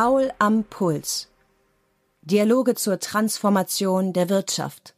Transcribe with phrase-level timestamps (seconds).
[0.00, 1.26] Paul am Puls.
[2.22, 4.94] Dialoge zur Transformation der Wirtschaft.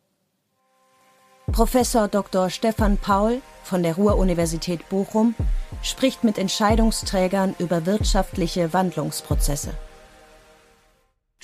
[1.51, 2.51] Professor Dr.
[2.51, 5.35] Stefan Paul von der Ruhr-Universität Bochum
[5.83, 9.73] spricht mit Entscheidungsträgern über wirtschaftliche Wandlungsprozesse.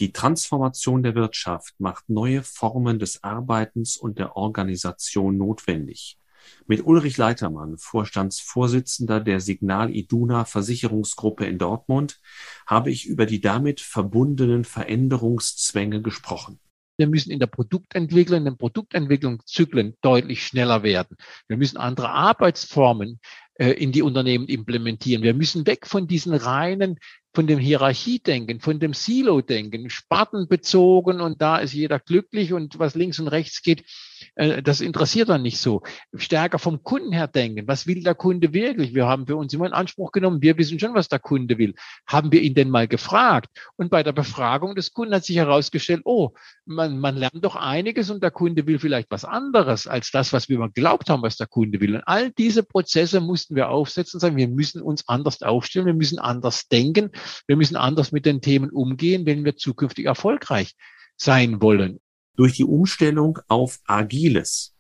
[0.00, 6.19] Die Transformation der Wirtschaft macht neue Formen des Arbeitens und der Organisation notwendig.
[6.66, 12.20] Mit Ulrich Leitermann, Vorstandsvorsitzender der Signal Iduna Versicherungsgruppe in Dortmund,
[12.66, 16.59] habe ich über die damit verbundenen Veränderungszwänge gesprochen.
[16.98, 21.16] Wir müssen in der Produktentwicklung, in den Produktentwicklungszyklen deutlich schneller werden.
[21.46, 23.20] Wir müssen andere Arbeitsformen
[23.55, 25.22] äh, in die Unternehmen implementieren.
[25.22, 26.98] Wir müssen weg von diesen reinen
[27.36, 33.19] von dem Hierarchiedenken, von dem Silo-Denken, spartenbezogen und da ist jeder glücklich und was links
[33.19, 33.84] und rechts geht,
[34.34, 35.83] das interessiert dann nicht so.
[36.14, 37.67] Stärker vom Kunden her denken.
[37.69, 38.95] Was will der Kunde wirklich?
[38.95, 41.75] Wir haben für uns immer in Anspruch genommen, wir wissen schon, was der Kunde will.
[42.06, 43.48] Haben wir ihn denn mal gefragt?
[43.77, 46.31] Und bei der Befragung des Kunden hat sich herausgestellt, oh,
[46.64, 50.48] man, man lernt doch einiges und der Kunde will vielleicht was anderes als das, was
[50.48, 51.97] wir geglaubt haben, was der Kunde will.
[51.97, 56.19] Und all diese Prozesse mussten wir aufsetzen, sagen, wir müssen uns anders aufstellen, wir müssen
[56.19, 57.11] anders denken,
[57.47, 60.75] wir müssen anders mit den Themen umgehen, wenn wir zukünftig erfolgreich
[61.17, 62.01] sein wollen.
[62.37, 64.75] Durch die Umstellung auf agiles,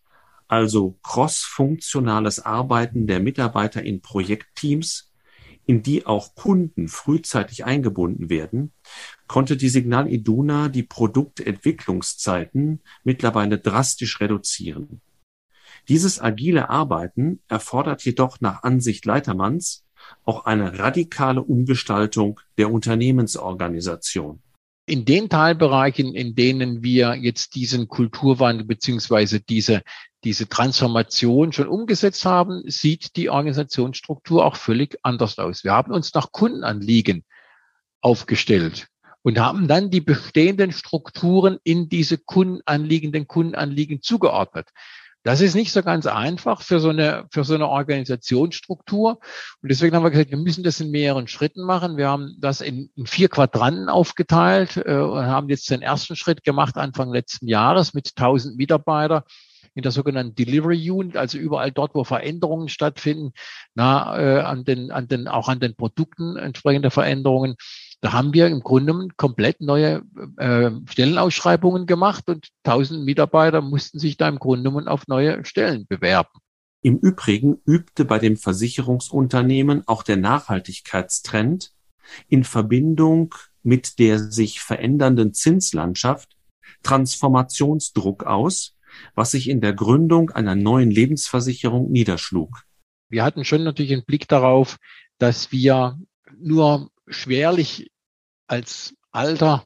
[0.46, 5.10] also cross-funktionales Arbeiten der Mitarbeiter in Projektteams,
[5.64, 8.72] in die auch Kunden frühzeitig eingebunden werden,
[9.26, 15.00] konnte die Signal Iduna die Produktentwicklungszeiten mittlerweile drastisch reduzieren.
[15.88, 19.84] Dieses agile Arbeiten erfordert jedoch nach Ansicht Leitermanns
[20.24, 24.42] auch eine radikale Umgestaltung der Unternehmensorganisation.
[24.88, 29.82] In den Teilbereichen, in denen wir jetzt diesen Kulturwandel beziehungsweise diese,
[30.22, 35.64] diese Transformation schon umgesetzt haben, sieht die Organisationsstruktur auch völlig anders aus.
[35.64, 37.24] Wir haben uns nach Kundenanliegen
[38.00, 38.86] aufgestellt
[39.22, 44.68] und haben dann die bestehenden Strukturen in diese Kundenanliegen, den Kundenanliegen zugeordnet.
[45.26, 49.18] Das ist nicht so ganz einfach für so eine, für so eine Organisationsstruktur.
[49.60, 51.96] Und deswegen haben wir gesagt, wir müssen das in mehreren Schritten machen.
[51.96, 56.44] Wir haben das in, in vier Quadranten aufgeteilt äh, und haben jetzt den ersten Schritt
[56.44, 59.24] gemacht Anfang letzten Jahres mit 1000 Mitarbeitern
[59.74, 63.32] in der sogenannten Delivery Unit, also überall dort, wo Veränderungen stattfinden,
[63.74, 67.56] na, äh, an den, an den, auch an den Produkten entsprechende Veränderungen.
[68.00, 70.02] Da haben wir im Grunde komplett neue
[70.36, 76.38] äh, Stellenausschreibungen gemacht und 1000 Mitarbeiter mussten sich da im Grunde auf neue Stellen bewerben.
[76.82, 81.72] Im Übrigen übte bei dem Versicherungsunternehmen auch der Nachhaltigkeitstrend
[82.28, 86.36] in Verbindung mit der sich verändernden Zinslandschaft
[86.82, 88.76] Transformationsdruck aus,
[89.14, 92.62] was sich in der Gründung einer neuen Lebensversicherung niederschlug.
[93.08, 94.78] Wir hatten schon natürlich einen Blick darauf,
[95.18, 95.98] dass wir
[96.38, 97.90] nur schwerlich
[98.46, 99.64] als alter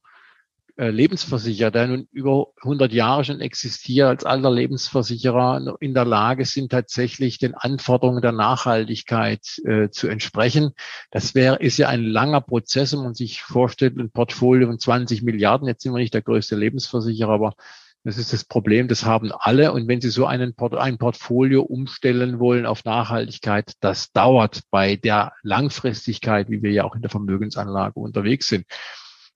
[0.81, 6.47] äh, Lebensversicherer, der nun über 100 Jahre schon existiert, als alter Lebensversicherer in der Lage
[6.47, 10.71] sind, tatsächlich den Anforderungen der Nachhaltigkeit äh, zu entsprechen.
[11.11, 15.23] Das wäre, ist ja ein langer Prozess, wenn man sich vorstellt, ein Portfolio von 20
[15.23, 15.69] Milliarden.
[15.69, 17.55] Jetzt sind wir nicht der größte Lebensversicherer, aber
[18.03, 19.73] das ist das Problem, das haben alle.
[19.73, 24.97] Und wenn Sie so einen Port ein Portfolio umstellen wollen auf Nachhaltigkeit, das dauert bei
[24.97, 28.65] der Langfristigkeit, wie wir ja auch in der Vermögensanlage unterwegs sind.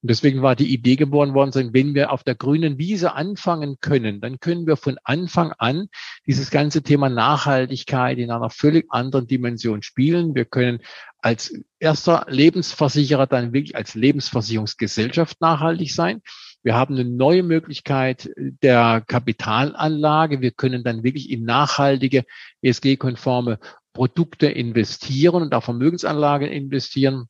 [0.04, 4.20] Und deswegen war die Idee geboren worden, wenn wir auf der grünen Wiese anfangen können,
[4.20, 5.88] dann können wir von Anfang an
[6.26, 10.34] dieses ganze Thema Nachhaltigkeit in einer völlig anderen Dimension spielen.
[10.34, 10.80] Wir können
[11.22, 16.20] als erster Lebensversicherer dann wirklich als Lebensversicherungsgesellschaft nachhaltig sein.
[16.64, 20.40] Wir haben eine neue Möglichkeit der Kapitalanlage.
[20.40, 22.24] Wir können dann wirklich in nachhaltige,
[22.62, 23.58] ESG-konforme
[23.92, 27.26] Produkte investieren und auch Vermögensanlagen investieren.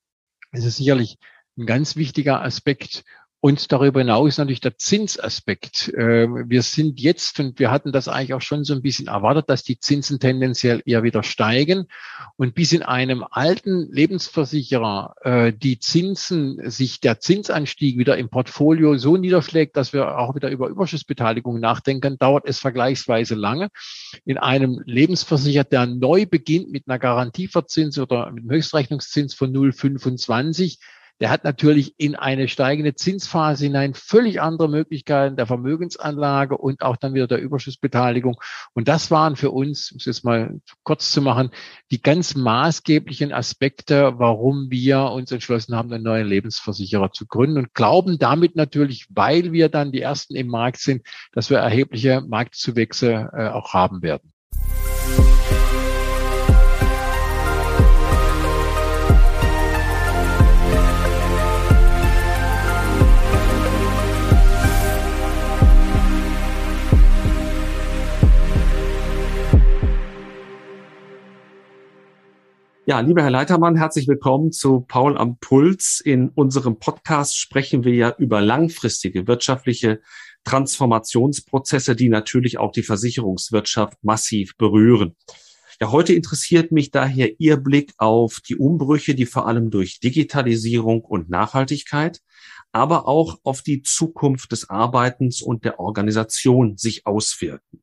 [0.52, 1.18] Es ist sicherlich
[1.58, 3.02] ein ganz wichtiger Aspekt.
[3.44, 5.92] Und darüber hinaus natürlich der Zinsaspekt.
[5.98, 9.50] Ähm, wir sind jetzt, und wir hatten das eigentlich auch schon so ein bisschen erwartet,
[9.50, 11.84] dass die Zinsen tendenziell eher wieder steigen.
[12.36, 18.96] Und bis in einem alten Lebensversicherer äh, die Zinsen, sich der Zinsanstieg wieder im Portfolio
[18.96, 23.68] so niederschlägt, dass wir auch wieder über Überschussbeteiligung nachdenken, dauert es vergleichsweise lange.
[24.24, 30.78] In einem Lebensversicherer, der neu beginnt mit einer Garantieverzins oder mit einem Höchstrechnungszins von 0,25,
[31.20, 36.96] der hat natürlich in eine steigende Zinsphase hinein völlig andere Möglichkeiten der Vermögensanlage und auch
[36.96, 38.36] dann wieder der Überschussbeteiligung.
[38.72, 41.50] Und das waren für uns, um es jetzt mal kurz zu machen,
[41.90, 47.74] die ganz maßgeblichen Aspekte, warum wir uns entschlossen haben, einen neuen Lebensversicherer zu gründen und
[47.74, 53.30] glauben damit natürlich, weil wir dann die ersten im Markt sind, dass wir erhebliche Marktzuwächse
[53.32, 54.33] äh, auch haben werden.
[72.86, 76.02] Ja, lieber Herr Leitermann, herzlich willkommen zu Paul am Puls.
[76.04, 80.02] In unserem Podcast sprechen wir ja über langfristige wirtschaftliche
[80.44, 85.16] Transformationsprozesse, die natürlich auch die Versicherungswirtschaft massiv berühren.
[85.80, 91.00] Ja, heute interessiert mich daher Ihr Blick auf die Umbrüche, die vor allem durch Digitalisierung
[91.00, 92.20] und Nachhaltigkeit,
[92.70, 97.82] aber auch auf die Zukunft des Arbeitens und der Organisation sich auswirken.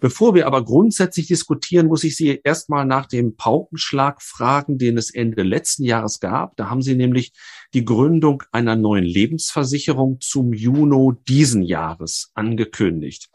[0.00, 5.12] Bevor wir aber grundsätzlich diskutieren, muss ich Sie erstmal nach dem Paukenschlag fragen, den es
[5.12, 6.56] Ende letzten Jahres gab.
[6.56, 7.32] Da haben Sie nämlich
[7.74, 13.28] die Gründung einer neuen Lebensversicherung zum Juni diesen Jahres angekündigt.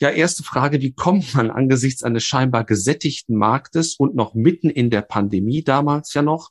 [0.00, 4.90] Ja, erste Frage, wie kommt man angesichts eines scheinbar gesättigten Marktes und noch mitten in
[4.90, 6.50] der Pandemie damals ja noch,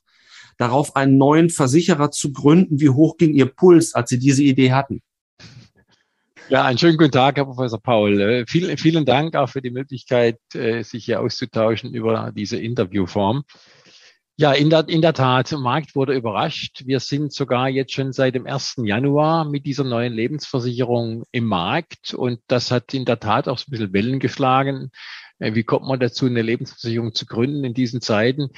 [0.56, 2.80] darauf einen neuen Versicherer zu gründen?
[2.80, 5.02] Wie hoch ging Ihr Puls, als Sie diese Idee hatten?
[6.50, 8.20] Ja, einen schönen guten Tag, Herr Professor Paul.
[8.20, 13.44] Äh, vielen, vielen Dank auch für die Möglichkeit, äh, sich hier auszutauschen über diese Interviewform.
[14.36, 16.82] Ja, in der, in der Tat, der Markt wurde überrascht.
[16.86, 18.78] Wir sind sogar jetzt schon seit dem 1.
[18.82, 23.66] Januar mit dieser neuen Lebensversicherung im Markt und das hat in der Tat auch so
[23.68, 24.90] ein bisschen Wellen geschlagen.
[25.38, 28.48] Äh, wie kommt man dazu, eine Lebensversicherung zu gründen in diesen Zeiten?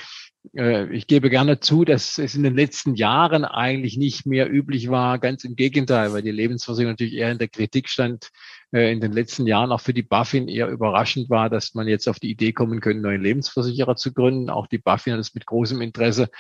[0.55, 4.91] Äh, ich gebe gerne zu, dass es in den letzten Jahren eigentlich nicht mehr üblich
[4.91, 5.19] war.
[5.19, 8.31] Ganz im Gegenteil, weil die Lebensversicherung natürlich eher in der Kritik stand.
[8.73, 12.09] Äh, in den letzten Jahren auch für die BaFin eher überraschend war, dass man jetzt
[12.09, 14.51] auf die Idee kommen könnte, neuen Lebensversicherer zu gründen.
[14.51, 16.31] Auch die BaFin hat es mit großem Interesse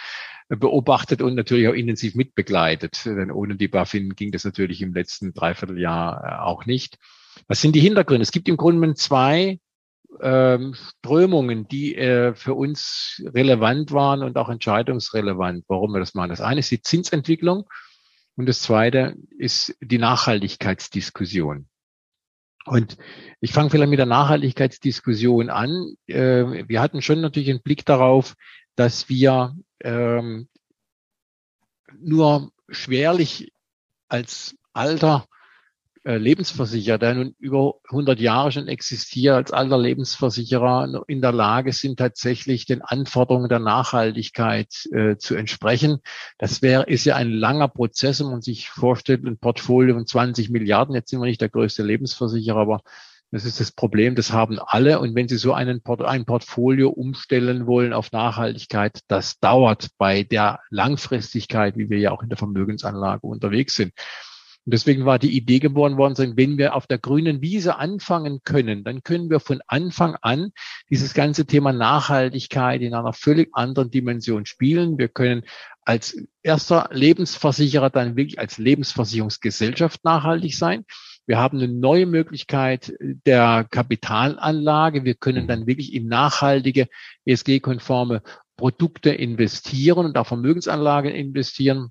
[0.48, 3.05] äh, beobachtet und natürlich auch intensiv mitbegleitet.
[3.05, 6.98] Denn ohne die BaFin ging das natürlich im letzten Dreivierteljahr auch nicht.
[7.48, 8.22] Was sind die Hintergründe?
[8.22, 9.58] Es gibt im Grunde zwei
[10.20, 16.31] ähm, Strömungen, die äh, für uns relevant waren und auch entscheidungsrelevant, warum wir das machen.
[16.31, 17.69] Das eine ist die Zinsentwicklung
[18.37, 21.69] und das zweite ist die Nachhaltigkeitsdiskussion.
[22.64, 22.97] Und
[23.41, 25.97] ich fange vielleicht mit der Nachhaltigkeitsdiskussion an.
[26.06, 28.35] Äh, wir hatten schon natürlich einen Blick darauf,
[28.76, 30.49] dass wir ähm,
[31.99, 33.53] nur schwerlich
[34.08, 35.26] als Alter
[36.04, 41.99] Lebensversicherer, der nun über 100 Jahre schon existiert als alter Lebensversicherer, in der Lage sind,
[41.99, 45.99] tatsächlich den Anforderungen der Nachhaltigkeit äh, zu entsprechen.
[46.38, 50.50] Das wäre, ist ja ein langer Prozess, wenn man sich vorstellt, ein Portfolio von 20
[50.50, 50.94] Milliarden.
[50.94, 52.81] Jetzt sind wir nicht der größte Lebensversicherer, aber
[53.32, 54.98] das ist das Problem, das haben alle.
[54.98, 60.22] Und wenn Sie so einen Port ein Portfolio umstellen wollen auf Nachhaltigkeit, das dauert bei
[60.22, 63.93] der Langfristigkeit, wie wir ja auch in der Vermögensanlage unterwegs sind.
[64.64, 68.85] Und deswegen war die Idee geboren worden, wenn wir auf der grünen Wiese anfangen können,
[68.85, 70.53] dann können wir von Anfang an
[70.88, 74.99] dieses ganze Thema Nachhaltigkeit in einer völlig anderen Dimension spielen.
[74.99, 75.43] Wir können
[75.85, 80.85] als erster Lebensversicherer dann wirklich als Lebensversicherungsgesellschaft nachhaltig sein.
[81.26, 85.05] Wir haben eine neue Möglichkeit der Kapitalanlage.
[85.05, 86.88] Wir können dann wirklich in nachhaltige,
[87.25, 88.23] ESG-konforme
[88.56, 91.91] Produkte investieren und auch Vermögensanlagen investieren.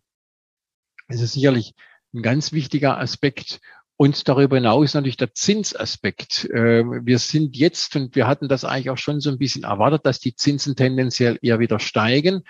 [1.07, 1.73] Es ist sicherlich
[2.13, 3.59] ein ganz wichtiger Aspekt.
[4.01, 6.49] Und darüber hinaus natürlich der Zinsaspekt.
[6.51, 10.07] Ähm, wir sind jetzt, und wir hatten das eigentlich auch schon so ein bisschen erwartet,
[10.07, 12.41] dass die Zinsen tendenziell eher wieder steigen.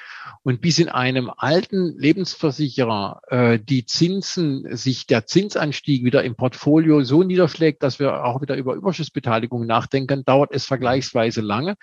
[0.43, 7.03] Und bis in einem alten Lebensversicherer äh, die Zinsen, sich der Zinsanstieg wieder im Portfolio
[7.03, 11.75] so niederschlägt, dass wir auch wieder über Überschussbeteiligung nachdenken, dauert es vergleichsweise lange.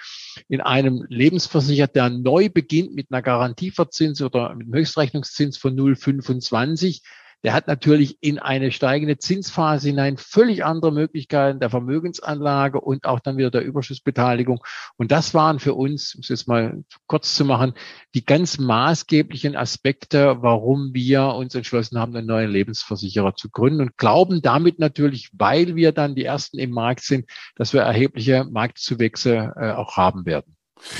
[0.48, 7.02] In einem Lebensversicherer, der neu beginnt mit einer Garantieverzins oder mit einem Höchstrechnungszins von 0,25,
[7.44, 13.20] der hat natürlich in eine steigende Zinsphase hinein völlig andere Möglichkeiten der Vermögensanlage und auch
[13.20, 14.60] dann wieder der Überschussbeteiligung.
[14.96, 17.74] Und das waren für uns, um es jetzt mal kurz zu machen,
[18.14, 23.96] die ganz maßgeblichen Aspekte, warum wir uns entschlossen haben, einen neuen Lebensversicherer zu gründen und
[23.96, 29.52] glauben damit natürlich, weil wir dann die ersten im Markt sind, dass wir erhebliche Marktzuwächse
[29.56, 30.56] äh, auch haben werden.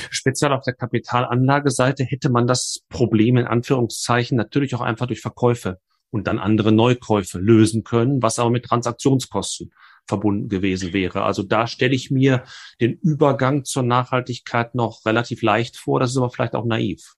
[0.09, 5.79] Speziell auf der Kapitalanlageseite hätte man das Problem in Anführungszeichen natürlich auch einfach durch Verkäufe
[6.11, 9.71] und dann andere Neukäufe lösen können, was aber mit Transaktionskosten
[10.07, 11.23] verbunden gewesen wäre.
[11.23, 12.43] Also da stelle ich mir
[12.81, 15.99] den Übergang zur Nachhaltigkeit noch relativ leicht vor.
[15.99, 17.15] Das ist aber vielleicht auch naiv.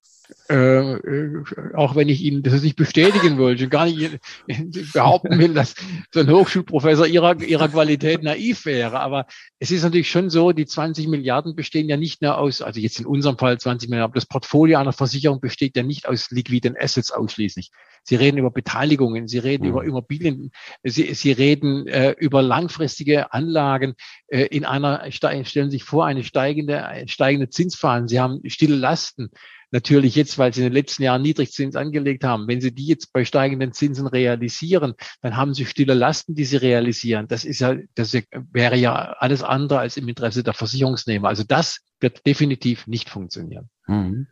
[0.49, 1.43] Äh, äh,
[1.75, 4.19] auch wenn ich Ihnen das nicht bestätigen wollte, gar nicht
[4.93, 5.75] behaupten will, dass
[6.11, 8.99] so ein Hochschulprofessor ihrer, ihrer Qualität naiv wäre.
[8.99, 9.27] Aber
[9.59, 12.99] es ist natürlich schon so, die 20 Milliarden bestehen ja nicht nur aus, also jetzt
[12.99, 17.11] in unserem Fall 20 Milliarden, das Portfolio einer Versicherung besteht ja nicht aus liquiden Assets
[17.11, 17.71] ausschließlich.
[18.03, 19.69] Sie reden über Beteiligungen, Sie reden mhm.
[19.69, 20.51] über Immobilien,
[20.83, 23.93] Sie, Sie reden äh, über langfristige Anlagen
[24.27, 28.07] äh, in einer, stellen sich vor, eine steigende, steigende Zinsphase.
[28.07, 29.29] Sie haben stille Lasten
[29.71, 33.11] natürlich jetzt, weil sie in den letzten Jahren Niedrigzins angelegt haben, wenn sie die jetzt
[33.13, 37.27] bei steigenden Zinsen realisieren, dann haben sie stille Lasten, die sie realisieren.
[37.27, 38.13] Das ist ja, das
[38.51, 41.29] wäre ja alles andere als im Interesse der Versicherungsnehmer.
[41.29, 43.69] Also das wird definitiv nicht funktionieren.
[43.87, 44.27] Mhm.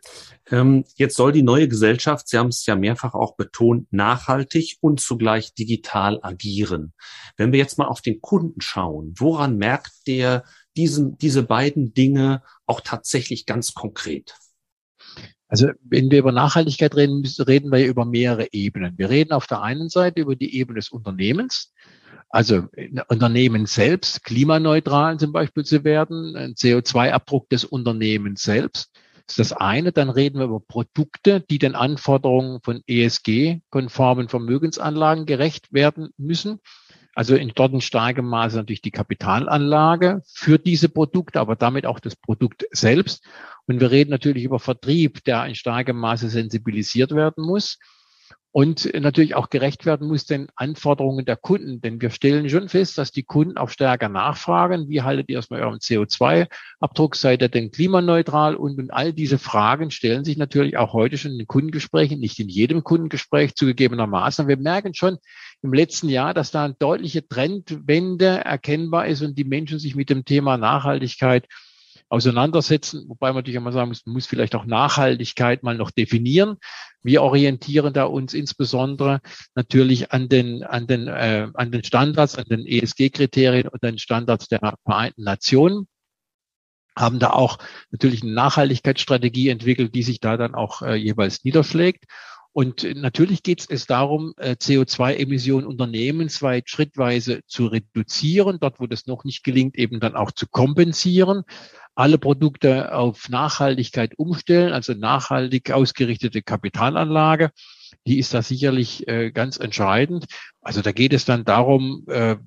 [0.52, 5.00] Ähm, jetzt soll die neue Gesellschaft, Sie haben es ja mehrfach auch betont, nachhaltig und
[5.00, 6.94] zugleich digital agieren.
[7.38, 10.44] Wenn wir jetzt mal auf den Kunden schauen, woran merkt der
[10.76, 14.36] diesen, diese beiden Dinge auch tatsächlich ganz konkret?
[15.50, 18.98] Also wenn wir über Nachhaltigkeit reden, reden wir über mehrere Ebenen.
[18.98, 21.74] Wir reden auf der einen Seite über die Ebene des Unternehmens.
[22.30, 22.68] Also
[23.08, 28.92] Unternehmen selbst klimaneutral zum Beispiel zu werden, ein CO2-Abdruck des Unternehmens selbst.
[29.26, 29.92] Das ist das eine.
[29.92, 36.60] Dann reden wir über Produkte, die den Anforderungen von ESG-konformen Vermögensanlagen gerecht werden müssen.
[37.20, 42.00] Also in dort in starkem Maße natürlich die Kapitalanlage für diese Produkte, aber damit auch
[42.00, 43.28] das Produkt selbst.
[43.68, 47.78] Und wir reden natürlich über Vertrieb, der in starkem Maße sensibilisiert werden muss
[48.52, 51.82] und natürlich auch gerecht werden muss den Anforderungen der Kunden.
[51.82, 55.62] Denn wir stellen schon fest, dass die Kunden auch stärker nachfragen, wie haltet ihr erstmal
[55.62, 58.56] euren CO2-Abdruck, seid ihr denn klimaneutral?
[58.56, 62.40] Und, und all diese Fragen stellen sich natürlich auch heute schon in den Kundengesprächen, nicht
[62.40, 64.48] in jedem Kundengespräch zugegebenermaßen.
[64.48, 65.20] Wir merken schon
[65.62, 70.10] im letzten Jahr, dass da eine deutliche Trendwende erkennbar ist und die Menschen sich mit
[70.10, 71.46] dem Thema Nachhaltigkeit
[72.10, 76.58] auseinandersetzen, wobei man natürlich immer sagen muss, man muss vielleicht auch Nachhaltigkeit mal noch definieren.
[77.02, 79.22] Wir orientieren da uns insbesondere
[79.56, 84.48] natürlich an den, an den, äh, an den Standards, an den ESG-Kriterien und den Standards
[84.48, 85.88] der Vereinten Nationen
[86.96, 87.60] haben da auch
[87.92, 92.06] natürlich eine Nachhaltigkeitsstrategie entwickelt, die sich da dann auch äh, jeweils niederschlägt.
[92.52, 99.24] Und natürlich geht es darum, äh, CO2-Emissionen unternehmensweit schrittweise zu reduzieren, dort wo das noch
[99.24, 101.44] nicht gelingt, eben dann auch zu kompensieren
[102.00, 107.52] alle Produkte auf Nachhaltigkeit umstellen, also nachhaltig ausgerichtete Kapitalanlage.
[108.08, 110.26] Die ist da sicherlich äh, ganz entscheidend.
[110.62, 112.38] Also da geht es dann darum, äh,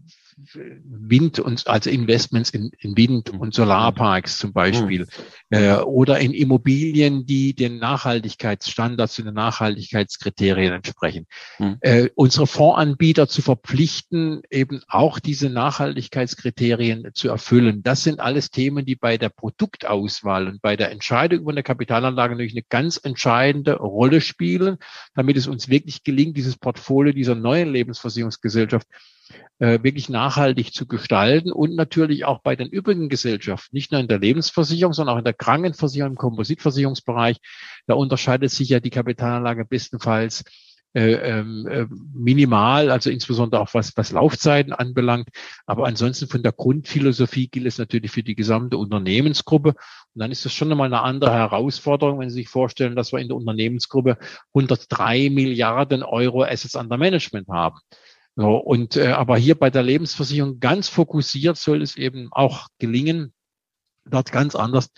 [0.54, 3.40] Wind und also Investments in, in Wind- mhm.
[3.40, 5.06] und Solarparks zum Beispiel
[5.50, 5.56] mhm.
[5.56, 11.26] äh, oder in Immobilien, die den Nachhaltigkeitsstandards und den Nachhaltigkeitskriterien entsprechen.
[11.58, 11.76] Mhm.
[11.80, 17.82] Äh, unsere Fondsanbieter zu verpflichten, eben auch diese Nachhaltigkeitskriterien zu erfüllen.
[17.82, 22.34] Das sind alles Themen, die bei der Produktauswahl und bei der Entscheidung über eine Kapitalanlage
[22.34, 24.78] natürlich eine ganz entscheidende Rolle spielen,
[25.14, 28.86] damit es uns wirklich gelingt, dieses Portfolio dieser neuen Lebensversicherungsgesellschaft
[29.62, 34.08] äh, wirklich nachhaltig zu gestalten und natürlich auch bei den übrigen Gesellschaften, nicht nur in
[34.08, 37.36] der Lebensversicherung, sondern auch in der Krankenversicherung, im Kompositversicherungsbereich.
[37.86, 40.42] Da unterscheidet sich ja die Kapitalanlage bestenfalls
[40.94, 45.28] äh, ähm, äh, minimal, also insbesondere auch was, was Laufzeiten anbelangt.
[45.64, 49.68] Aber ansonsten von der Grundphilosophie gilt es natürlich für die gesamte Unternehmensgruppe.
[49.68, 49.76] Und
[50.20, 53.28] dann ist das schon einmal eine andere Herausforderung, wenn Sie sich vorstellen, dass wir in
[53.28, 54.18] der Unternehmensgruppe
[54.54, 57.78] 103 Milliarden Euro Assets under Management haben.
[58.34, 63.34] So, und äh, aber hier bei der Lebensversicherung ganz fokussiert soll es eben auch gelingen,
[64.06, 64.88] dort ganz anders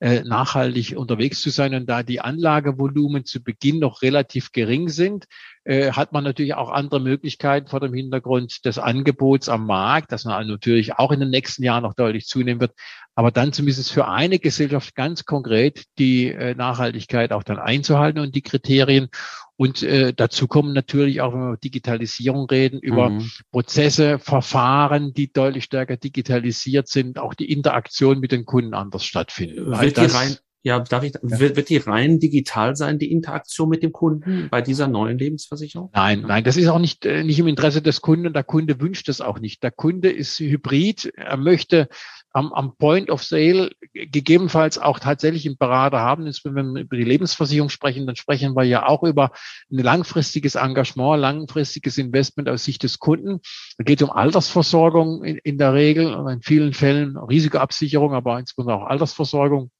[0.00, 1.74] äh, nachhaltig unterwegs zu sein.
[1.74, 5.26] Und da die Anlagevolumen zu Beginn noch relativ gering sind,
[5.64, 10.24] äh, hat man natürlich auch andere Möglichkeiten vor dem Hintergrund des Angebots am Markt, das
[10.24, 12.74] natürlich auch in den nächsten Jahren noch deutlich zunehmen wird.
[13.14, 18.34] Aber dann zumindest für eine Gesellschaft ganz konkret die äh, Nachhaltigkeit auch dann einzuhalten und
[18.34, 19.08] die Kriterien.
[19.56, 23.30] Und äh, dazu kommen natürlich auch, wenn wir über Digitalisierung reden, über mhm.
[23.52, 29.70] Prozesse, Verfahren, die deutlich stärker digitalisiert sind, auch die Interaktion mit den Kunden anders stattfinden.
[29.70, 31.20] Wird die rein, ja, darf ich, ja.
[31.22, 35.90] Wird, wird die rein digital sein, die Interaktion mit dem Kunden bei dieser neuen Lebensversicherung?
[35.92, 38.32] Nein, nein, das ist auch nicht, äh, nicht im Interesse des Kunden.
[38.32, 39.62] Der Kunde wünscht es auch nicht.
[39.62, 41.12] Der Kunde ist hybrid.
[41.16, 41.88] Er möchte
[42.32, 46.24] am, am Point of Sale gegebenenfalls auch tatsächlich einen Berater haben.
[46.24, 49.32] Jetzt, wenn wir über die Lebensversicherung sprechen, dann sprechen wir ja auch über
[49.70, 53.40] ein langfristiges Engagement, langfristiges Investment aus Sicht des Kunden.
[53.76, 58.86] Es geht um Altersversorgung in, in der Regel, in vielen Fällen Risikoabsicherung, aber insbesondere auch
[58.86, 59.70] Altersversorgung.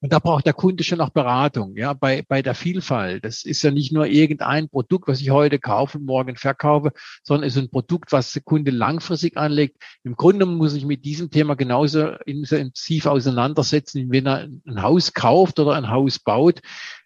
[0.00, 3.24] Und da braucht der Kunde schon auch Beratung, ja, bei, bei der Vielfalt.
[3.24, 6.92] Das ist ja nicht nur irgendein Produkt, was ich heute kaufe und morgen verkaufe,
[7.24, 9.82] sondern ist ein Produkt, was der Kunde langfristig anlegt.
[10.04, 15.58] Im Grunde muss ich mit diesem Thema genauso intensiv auseinandersetzen, wenn er ein Haus kauft
[15.58, 16.60] oder ein Haus baut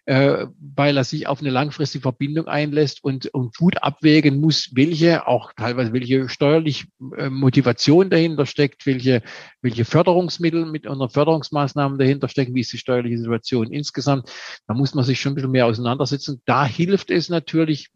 [0.05, 5.27] äh, weil er sich auf eine langfristige Verbindung einlässt und, und gut abwägen muss, welche
[5.27, 6.85] auch teilweise welche steuerlich
[7.17, 9.21] äh, Motivation dahinter steckt, welche,
[9.61, 14.29] welche Förderungsmittel mit unseren Förderungsmaßnahmen dahinter stecken, wie ist die steuerliche Situation insgesamt.
[14.67, 16.41] Da muss man sich schon ein bisschen mehr auseinandersetzen.
[16.45, 17.89] Da hilft es natürlich,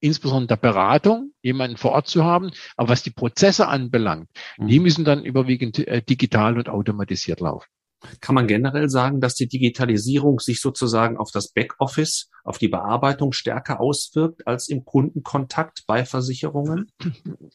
[0.00, 2.50] insbesondere der Beratung, jemanden vor Ort zu haben.
[2.76, 4.68] Aber was die Prozesse anbelangt, mhm.
[4.68, 7.66] die müssen dann überwiegend äh, digital und automatisiert laufen.
[8.20, 13.32] Kann man generell sagen, dass die Digitalisierung sich sozusagen auf das Backoffice, auf die Bearbeitung
[13.32, 16.90] stärker auswirkt als im Kundenkontakt bei Versicherungen?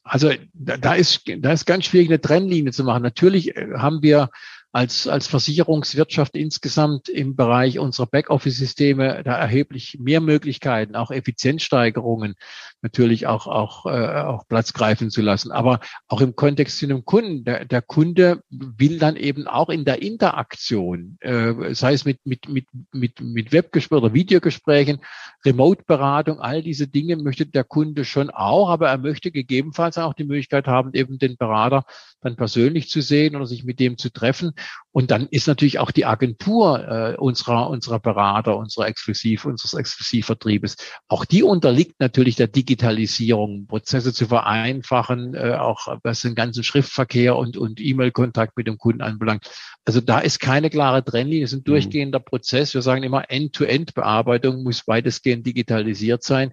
[0.03, 3.03] Also da ist, da ist ganz schwierig, eine Trennlinie zu machen.
[3.03, 4.29] Natürlich äh, haben wir
[4.77, 12.35] als, als Versicherungswirtschaft insgesamt im Bereich unserer Backoffice-Systeme da erheblich mehr Möglichkeiten, auch Effizienzsteigerungen
[12.83, 15.51] natürlich auch, auch, äh, auch Platz greifen zu lassen.
[15.51, 19.83] Aber auch im Kontext zu einem Kunden, der, der Kunde will dann eben auch in
[19.83, 24.99] der Interaktion, äh, sei es mit, mit, mit, mit, mit Webgesprächen oder Videogesprächen,
[25.43, 30.25] Remote-Beratung, all diese Dinge möchte der Kunde schon auch, aber er möchte gegebenenfalls auch die
[30.25, 31.83] Möglichkeit haben, eben den Berater
[32.21, 34.53] dann persönlich zu sehen oder sich mit dem zu treffen.
[34.91, 40.75] Und dann ist natürlich auch die Agentur äh, unserer, unserer Berater, unserer Exklusiv, unseres Exklusivvertriebes,
[41.07, 47.35] auch die unterliegt natürlich der Digitalisierung, Prozesse zu vereinfachen, äh, auch was den ganzen Schriftverkehr
[47.35, 49.49] und, und E-Mail-Kontakt mit dem Kunden anbelangt.
[49.85, 51.65] Also da ist keine klare Trennlinie, es ist ein mhm.
[51.65, 52.73] durchgehender Prozess.
[52.73, 56.51] Wir sagen immer, End-to-End-Bearbeitung muss weitestgehend digitalisiert sein.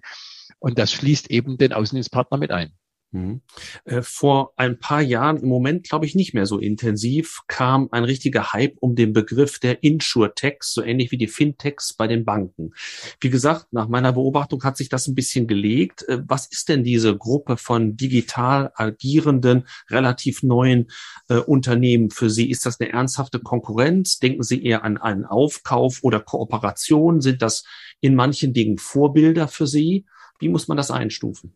[0.59, 2.73] Und das schließt eben den Außendienstpartner mit ein.
[3.15, 3.41] Mhm.
[3.85, 8.03] Äh, vor ein paar Jahren, im Moment glaube ich nicht mehr so intensiv, kam ein
[8.03, 12.73] richtiger Hype um den Begriff der Insurtechs, so ähnlich wie die Fintechs bei den Banken.
[13.21, 16.03] Wie gesagt, nach meiner Beobachtung hat sich das ein bisschen gelegt.
[16.09, 20.91] Äh, was ist denn diese Gruppe von digital agierenden, relativ neuen
[21.29, 22.49] äh, Unternehmen für Sie?
[22.51, 24.19] Ist das eine ernsthafte Konkurrenz?
[24.19, 27.21] Denken Sie eher an einen Aufkauf oder Kooperation?
[27.21, 27.63] Sind das
[28.01, 30.05] in manchen Dingen Vorbilder für Sie?
[30.39, 31.53] Wie muss man das einstufen?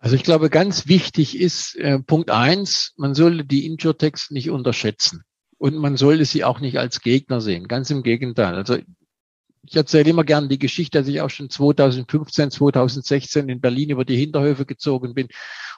[0.00, 5.24] Also ich glaube, ganz wichtig ist äh, Punkt eins, man sollte die Insurtext nicht unterschätzen.
[5.58, 7.68] Und man sollte sie auch nicht als Gegner sehen.
[7.68, 8.54] Ganz im Gegenteil.
[8.54, 8.78] Also
[9.62, 14.04] ich erzähle immer gerne die Geschichte, dass ich auch schon 2015, 2016 in Berlin über
[14.04, 15.28] die Hinterhöfe gezogen bin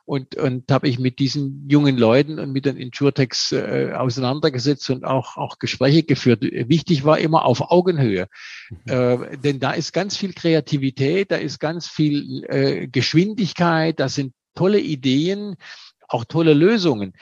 [0.05, 5.05] und, und habe ich mit diesen jungen Leuten und mit den Insurtechs äh, auseinandergesetzt und
[5.05, 6.43] auch, auch Gespräche geführt.
[6.43, 8.29] Wichtig war immer auf Augenhöhe,
[8.71, 8.79] mhm.
[8.87, 14.33] äh, denn da ist ganz viel Kreativität, da ist ganz viel äh, Geschwindigkeit, da sind
[14.55, 15.57] tolle Ideen,
[16.09, 17.15] auch tolle Lösungen.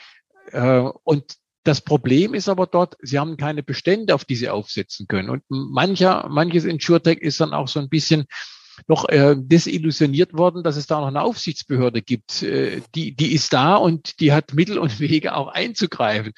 [0.53, 5.07] Äh, und das Problem ist aber dort, sie haben keine Bestände, auf die sie aufsetzen
[5.09, 5.29] können.
[5.29, 8.27] Und mancher, manches InsurTech ist dann auch so ein bisschen
[8.88, 12.42] noch äh, desillusioniert worden, dass es da noch eine Aufsichtsbehörde gibt.
[12.42, 16.33] Äh, die, die ist da und die hat Mittel und Wege auch einzugreifen.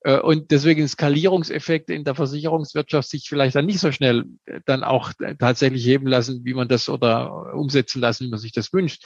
[0.00, 4.84] Äh, und deswegen Skalierungseffekte in der Versicherungswirtschaft sich vielleicht dann nicht so schnell äh, dann
[4.84, 9.04] auch tatsächlich heben lassen, wie man das oder umsetzen lassen, wie man sich das wünscht.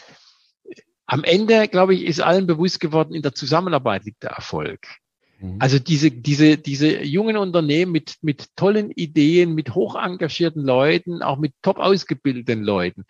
[1.07, 4.87] Am Ende, glaube ich, ist allen bewusst geworden, in der Zusammenarbeit liegt der Erfolg.
[5.39, 5.57] Mhm.
[5.59, 11.39] Also diese, diese, diese jungen Unternehmen mit, mit tollen Ideen, mit hoch engagierten Leuten, auch
[11.39, 13.05] mit top ausgebildeten Leuten,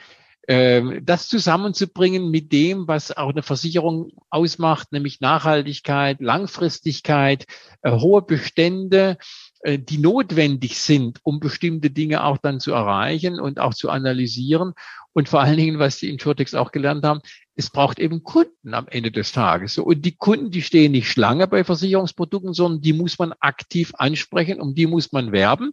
[0.48, 7.46] ähm, das zusammenzubringen mit dem, was auch eine Versicherung ausmacht, nämlich Nachhaltigkeit, Langfristigkeit,
[7.82, 9.18] äh, hohe Bestände,
[9.66, 14.74] äh, die notwendig sind, um bestimmte Dinge auch dann zu erreichen und auch zu analysieren.
[15.12, 17.20] Und vor allen Dingen, was die Insurtex auch gelernt haben,
[17.56, 19.76] es braucht eben Kunden am Ende des Tages.
[19.78, 24.60] Und die Kunden, die stehen nicht Schlange bei Versicherungsprodukten, sondern die muss man aktiv ansprechen,
[24.60, 25.72] um die muss man werben.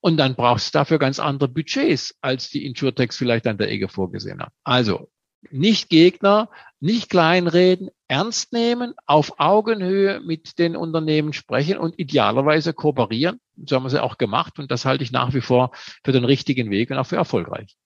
[0.00, 3.88] Und dann braucht es dafür ganz andere Budgets, als die Insurtex vielleicht an der Ecke
[3.88, 4.52] vorgesehen hat.
[4.62, 5.08] Also
[5.50, 13.38] nicht Gegner, nicht kleinreden, ernst nehmen, auf Augenhöhe mit den Unternehmen sprechen und idealerweise kooperieren.
[13.64, 15.70] So haben wir es ja auch gemacht und das halte ich nach wie vor
[16.04, 17.76] für den richtigen Weg und auch für erfolgreich.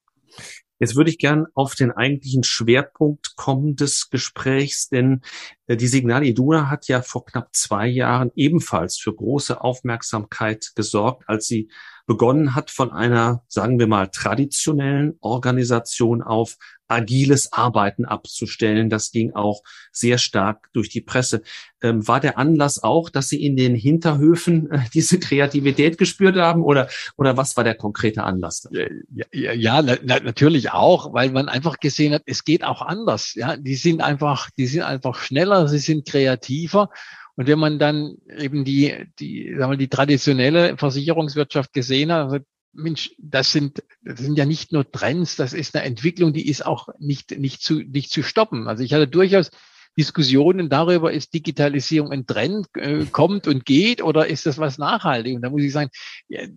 [0.83, 5.21] Jetzt würde ich gern auf den eigentlichen Schwerpunkt kommen des Gesprächs, denn
[5.69, 11.23] äh, die Signal Iduna hat ja vor knapp zwei Jahren ebenfalls für große Aufmerksamkeit gesorgt,
[11.29, 11.71] als sie
[12.07, 16.57] begonnen hat von einer, sagen wir mal, traditionellen Organisation auf
[16.93, 18.91] agiles Arbeiten abzustellen.
[18.91, 21.43] Das ging auch sehr stark durch die Presse.
[21.83, 26.63] Ähm, war der Anlass auch, dass Sie in den Hinterhöfen äh, diese Kreativität gespürt haben
[26.63, 28.69] oder, oder was war der konkrete Anlass?
[28.71, 28.87] Ja,
[29.33, 33.35] ja, ja na, natürlich auch, weil man einfach gesehen hat, es geht auch anders.
[33.35, 36.91] Ja, die sind einfach, die sind einfach schneller, sie sind kreativer.
[37.35, 43.15] Und wenn man dann eben die, die, sagen wir, die traditionelle Versicherungswirtschaft gesehen hat, Mensch,
[43.19, 46.89] das sind, das sind ja nicht nur Trends, das ist eine Entwicklung, die ist auch
[46.99, 48.69] nicht, nicht zu, nicht zu stoppen.
[48.69, 49.51] Also ich hatte durchaus
[49.99, 55.37] Diskussionen darüber, ist Digitalisierung ein Trend, äh, kommt und geht oder ist das was nachhaltig?
[55.37, 55.91] Und da muss ich sagen,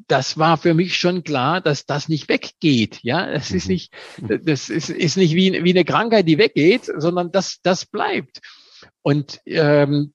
[0.07, 2.99] das war für mich schon klar, dass das nicht weggeht.
[3.03, 3.73] Ja, es ist mhm.
[3.73, 3.93] nicht,
[4.45, 8.39] das ist, ist nicht wie, wie eine Krankheit, die weggeht, sondern das, das bleibt.
[9.01, 10.13] Und, ähm,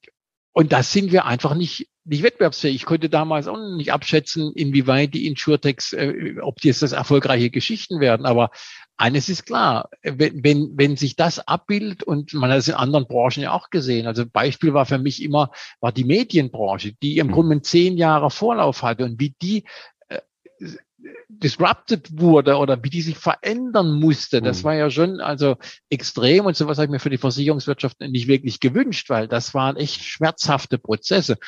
[0.52, 2.76] und das sind wir einfach nicht, nicht wettbewerbsfähig.
[2.76, 7.50] Ich konnte damals auch nicht abschätzen, inwieweit die Insurtechs, äh, ob die jetzt das erfolgreiche
[7.50, 8.26] Geschichten werden.
[8.26, 8.50] Aber
[8.96, 13.06] eines ist klar, wenn, wenn, wenn sich das abbildet und man hat es in anderen
[13.06, 14.06] Branchen ja auch gesehen.
[14.06, 17.32] Also Beispiel war für mich immer, war die Medienbranche, die im mhm.
[17.32, 19.64] Grunde zehn Jahre Vorlauf hatte und wie die
[20.08, 20.20] äh,
[21.28, 24.42] disrupted wurde oder wie die sich verändern musste.
[24.42, 24.64] Das mhm.
[24.64, 25.56] war ja schon also
[25.88, 29.76] extrem und sowas habe ich mir für die Versicherungswirtschaft nicht wirklich gewünscht, weil das waren
[29.76, 31.38] echt schmerzhafte Prozesse.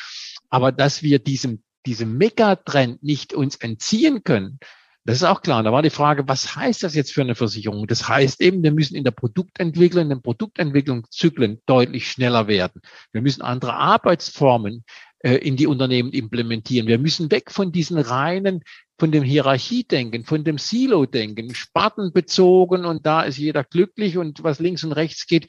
[0.53, 4.59] Aber dass wir diesem, diesem Megatrend nicht uns entziehen können,
[5.05, 5.63] das ist auch klar.
[5.63, 7.87] Da war die Frage, was heißt das jetzt für eine Versicherung?
[7.87, 12.83] Das heißt eben, wir müssen in der Produktentwicklung, in den Produktentwicklungszyklen deutlich schneller werden.
[13.13, 14.85] Wir müssen andere Arbeitsformen
[15.21, 16.87] äh, in die Unternehmen implementieren.
[16.87, 18.63] Wir müssen weg von diesen reinen,
[18.99, 24.85] von dem Hierarchiedenken, von dem Silo-Denken, spartenbezogen und da ist jeder glücklich und was links
[24.85, 25.49] und rechts geht,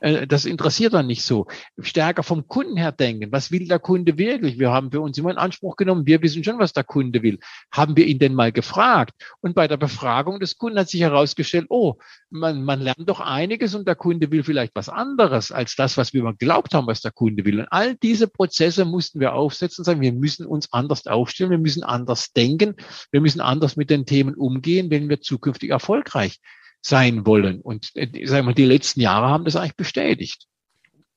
[0.00, 1.46] das interessiert dann nicht so.
[1.80, 3.32] Stärker vom Kunden her denken.
[3.32, 4.58] Was will der Kunde wirklich?
[4.58, 7.38] Wir haben für uns immer in Anspruch genommen, wir wissen schon, was der Kunde will.
[7.72, 9.14] Haben wir ihn denn mal gefragt?
[9.40, 11.94] Und bei der Befragung des Kunden hat sich herausgestellt, oh,
[12.30, 16.12] man, man lernt doch einiges und der Kunde will vielleicht was anderes als das, was
[16.12, 17.60] wir geglaubt haben, was der Kunde will.
[17.60, 21.58] Und all diese Prozesse mussten wir aufsetzen und sagen, wir müssen uns anders aufstellen, wir
[21.58, 22.76] müssen anders denken,
[23.10, 26.38] wir müssen anders mit den Themen umgehen, wenn wir zukünftig erfolgreich
[26.82, 27.60] sein wollen.
[27.60, 30.46] Und äh, sagen wir, die letzten Jahre haben das eigentlich bestätigt.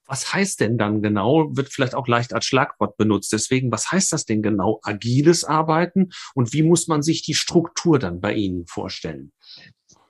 [0.07, 3.33] Was heißt denn dann genau, wird vielleicht auch leicht als Schlagwort benutzt.
[3.33, 7.97] Deswegen, was heißt das denn genau, agiles Arbeiten und wie muss man sich die Struktur
[7.97, 9.31] dann bei Ihnen vorstellen?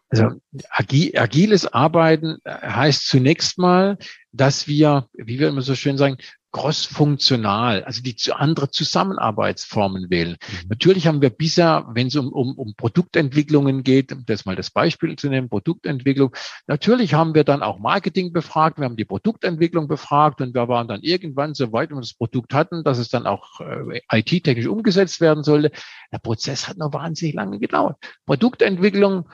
[0.10, 0.40] Also
[0.70, 3.98] agiles Arbeiten heißt zunächst mal,
[4.32, 6.18] dass wir, wie wir immer so schön sagen,
[6.56, 10.38] cross-funktional, also die zu andere Zusammenarbeitsformen wählen.
[10.40, 10.70] Mhm.
[10.70, 14.72] Natürlich haben wir bisher, wenn es um, um, um Produktentwicklungen geht, um das mal das
[14.72, 16.34] Beispiel zu nehmen, Produktentwicklung,
[16.66, 20.88] natürlich haben wir dann auch Marketing befragt, wir haben die Produktentwicklung befragt und wir waren
[20.88, 24.68] dann irgendwann so weit, wenn wir das Produkt hatten, dass es dann auch äh, IT-technisch
[24.68, 25.72] umgesetzt werden sollte.
[26.14, 27.98] Der Prozess hat noch wahnsinnig lange gedauert.
[28.26, 29.28] Produktentwicklung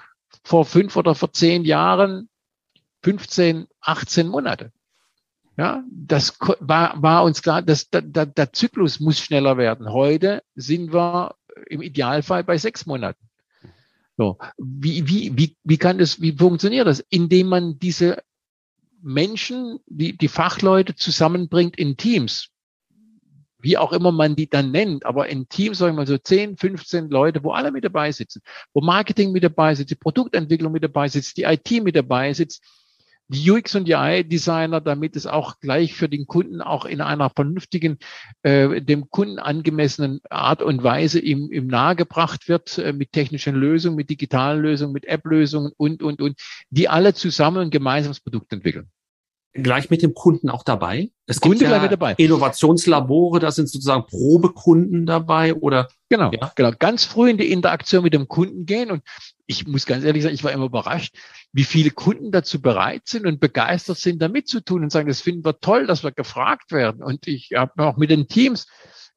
[0.43, 2.29] vor fünf oder vor zehn Jahren
[3.03, 4.71] 15, 18 Monate.
[5.62, 9.93] Ja, das war, war uns klar, dass der, der, der Zyklus muss schneller werden.
[9.93, 11.36] Heute sind wir
[11.67, 13.30] im Idealfall bei sechs Monaten.
[14.17, 17.00] So, wie, wie, wie, wie kann das, wie funktioniert das?
[17.12, 18.24] Indem man diese
[19.04, 22.50] Menschen, die, die Fachleute zusammenbringt in Teams.
[23.60, 26.58] Wie auch immer man die dann nennt, aber in Teams, sagen wir mal so 10,
[26.58, 28.41] 15 Leute, wo alle mit dabei sitzen,
[28.74, 32.63] wo Marketing mit dabei sitzt, die Produktentwicklung mit dabei sitzt, die IT mit dabei sitzt,
[33.31, 37.97] die UX und UI-Designer, damit es auch gleich für den Kunden auch in einer vernünftigen,
[38.43, 43.95] äh, dem Kunden angemessenen Art und Weise ihm, ihm nahegebracht wird, äh, mit technischen Lösungen,
[43.95, 46.39] mit digitalen Lösungen, mit App-Lösungen und, und, und,
[46.71, 48.89] die alle zusammen ein gemeinsames Produkt entwickeln
[49.53, 51.11] gleich mit dem Kunden auch dabei?
[51.25, 52.13] Es Kunde gibt ja dabei.
[52.17, 55.87] Innovationslabore, da sind sozusagen Probekunden dabei oder?
[56.09, 56.51] Genau, ja?
[56.55, 56.71] genau.
[56.77, 59.03] Ganz früh in die Interaktion mit dem Kunden gehen und
[59.45, 61.15] ich muss ganz ehrlich sagen, ich war immer überrascht,
[61.51, 65.43] wie viele Kunden dazu bereit sind und begeistert sind, da mitzutun und sagen, das finden
[65.43, 67.03] wir toll, dass wir gefragt werden.
[67.03, 68.67] Und ich habe auch mit den Teams,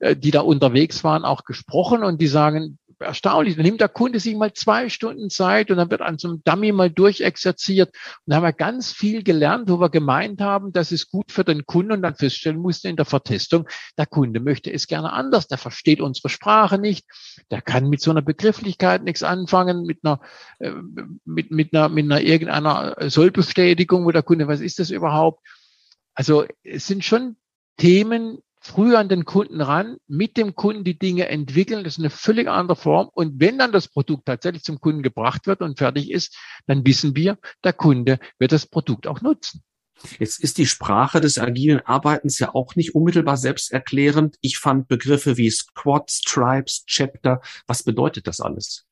[0.00, 3.56] äh, die da unterwegs waren, auch gesprochen und die sagen, erstaunlich.
[3.56, 6.42] Dann nimmt der Kunde sich mal zwei Stunden Zeit und dann wird an so einem
[6.44, 7.88] Dummy mal durchexerziert.
[7.88, 11.44] Und dann haben wir ganz viel gelernt, wo wir gemeint haben, das ist gut für
[11.44, 15.46] den Kunden und dann feststellen mussten in der Vertestung, der Kunde möchte es gerne anders.
[15.46, 17.06] Der versteht unsere Sprache nicht.
[17.50, 20.20] Der kann mit so einer Begrifflichkeit nichts anfangen, mit einer,
[20.58, 20.72] äh,
[21.24, 25.40] mit, mit einer, mit einer irgendeiner Sollbestätigung, wo der Kunde, was ist das überhaupt?
[26.14, 27.36] Also es sind schon
[27.76, 31.84] Themen, früher an den Kunden ran, mit dem Kunden die Dinge entwickeln.
[31.84, 33.10] Das ist eine völlig andere Form.
[33.12, 37.14] Und wenn dann das Produkt tatsächlich zum Kunden gebracht wird und fertig ist, dann wissen
[37.14, 39.62] wir, der Kunde wird das Produkt auch nutzen.
[40.18, 44.36] Jetzt ist die Sprache des agilen Arbeitens ja auch nicht unmittelbar selbsterklärend.
[44.40, 47.40] Ich fand Begriffe wie Squads, Tribes, Chapter.
[47.66, 48.86] Was bedeutet das alles?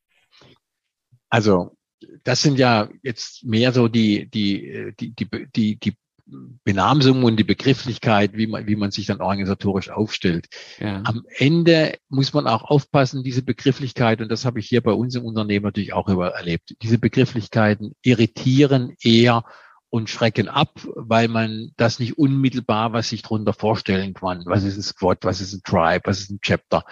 [1.28, 1.76] Also,
[2.24, 7.44] das sind ja jetzt mehr so die, die, die, die, die, die Benamsung und die
[7.44, 10.48] Begrifflichkeit, wie man, wie man sich dann organisatorisch aufstellt.
[10.78, 11.02] Ja.
[11.04, 15.14] Am Ende muss man auch aufpassen, diese Begrifflichkeit, und das habe ich hier bei uns
[15.14, 19.44] im Unternehmen natürlich auch über erlebt, diese Begrifflichkeiten irritieren eher
[19.90, 24.42] und schrecken ab, weil man das nicht unmittelbar, was sich darunter vorstellen kann.
[24.46, 26.84] Was ist ein Squad, was ist ein Tribe, was ist ein Chapter?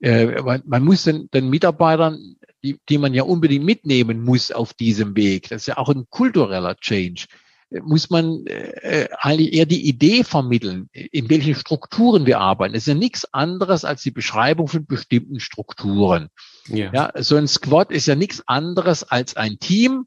[0.00, 4.72] Äh, man, man, muss den, den Mitarbeitern, die, die man ja unbedingt mitnehmen muss auf
[4.72, 7.26] diesem Weg, das ist ja auch ein kultureller Change,
[7.70, 12.74] muss man äh, eigentlich eher die Idee vermitteln, in welchen Strukturen wir arbeiten.
[12.74, 16.28] Es ist ja nichts anderes als die Beschreibung von bestimmten Strukturen.
[16.68, 16.92] Ja.
[16.92, 20.06] ja, so ein Squad ist ja nichts anderes als ein Team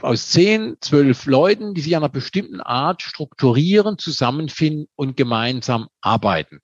[0.00, 6.60] aus zehn, zwölf Leuten, die sich einer bestimmten Art strukturieren, zusammenfinden und gemeinsam arbeiten.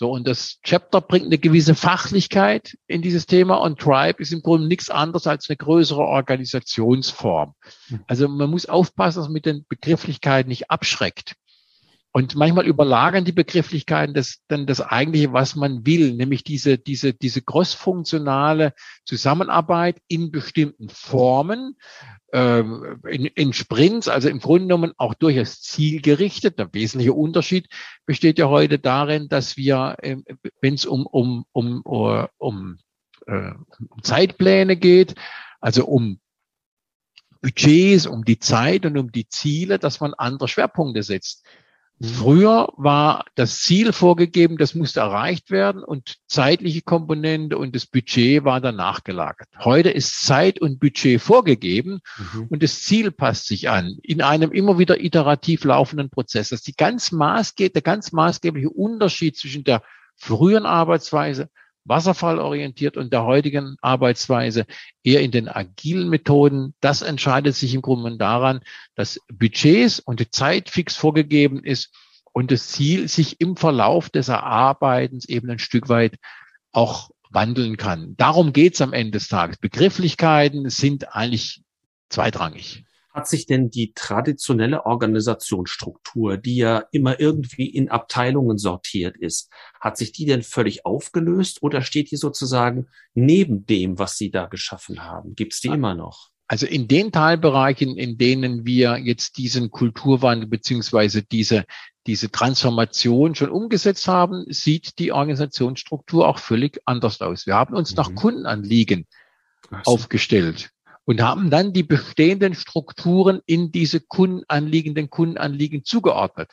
[0.00, 4.40] So, und das Chapter bringt eine gewisse Fachlichkeit in dieses Thema und Tribe ist im
[4.40, 7.52] Grunde nichts anderes als eine größere Organisationsform.
[7.88, 8.00] Hm.
[8.06, 11.34] Also man muss aufpassen, dass man mit den Begrifflichkeiten nicht abschreckt.
[12.12, 17.14] Und manchmal überlagern die Begrifflichkeiten das, dann das eigentliche, was man will, nämlich diese, diese,
[17.14, 18.72] diese crossfunktionale
[19.04, 21.76] Zusammenarbeit in bestimmten Formen,
[22.32, 26.58] äh, in, in Sprints, also im Grunde genommen auch durchaus zielgerichtet.
[26.58, 27.68] Der wesentliche Unterschied
[28.06, 30.16] besteht ja heute darin, dass wir, äh,
[30.60, 32.78] wenn es um, um, um, um, um,
[33.28, 33.52] äh,
[33.88, 35.14] um Zeitpläne geht,
[35.60, 36.18] also um
[37.40, 41.46] Budgets, um die Zeit und um die Ziele, dass man andere Schwerpunkte setzt.
[42.02, 48.42] Früher war das Ziel vorgegeben, das musste erreicht werden und zeitliche Komponente und das Budget
[48.44, 49.48] war danach gelagert.
[49.58, 52.46] Heute ist Zeit und Budget vorgegeben mhm.
[52.48, 56.48] und das Ziel passt sich an in einem immer wieder iterativ laufenden Prozess.
[56.48, 59.82] Das ist die ganz maßge der ganz maßgebliche Unterschied zwischen der
[60.16, 61.50] frühen Arbeitsweise
[61.90, 64.64] wasserfallorientiert und der heutigen Arbeitsweise
[65.02, 66.74] eher in den agilen Methoden.
[66.80, 68.60] Das entscheidet sich im Grunde daran,
[68.94, 71.92] dass Budgets und die Zeit fix vorgegeben ist
[72.32, 76.16] und das Ziel sich im Verlauf des Erarbeitens eben ein Stück weit
[76.72, 78.16] auch wandeln kann.
[78.16, 79.58] Darum geht es am Ende des Tages.
[79.58, 81.62] Begrifflichkeiten sind eigentlich
[82.08, 82.84] zweitrangig.
[83.12, 89.96] Hat sich denn die traditionelle Organisationsstruktur, die ja immer irgendwie in Abteilungen sortiert ist, hat
[89.96, 95.02] sich die denn völlig aufgelöst oder steht die sozusagen neben dem, was Sie da geschaffen
[95.02, 95.34] haben?
[95.34, 96.30] Gibt es die immer noch?
[96.46, 101.64] Also in den Teilbereichen, in denen wir jetzt diesen Kulturwandel beziehungsweise diese,
[102.08, 107.46] diese Transformation schon umgesetzt haben, sieht die Organisationsstruktur auch völlig anders aus.
[107.46, 107.96] Wir haben uns mhm.
[107.96, 109.06] nach Kundenanliegen
[109.70, 109.92] also.
[109.92, 110.70] aufgestellt
[111.10, 116.52] und haben dann die bestehenden Strukturen in diese kundenanliegenden Kundenanliegen zugeordnet.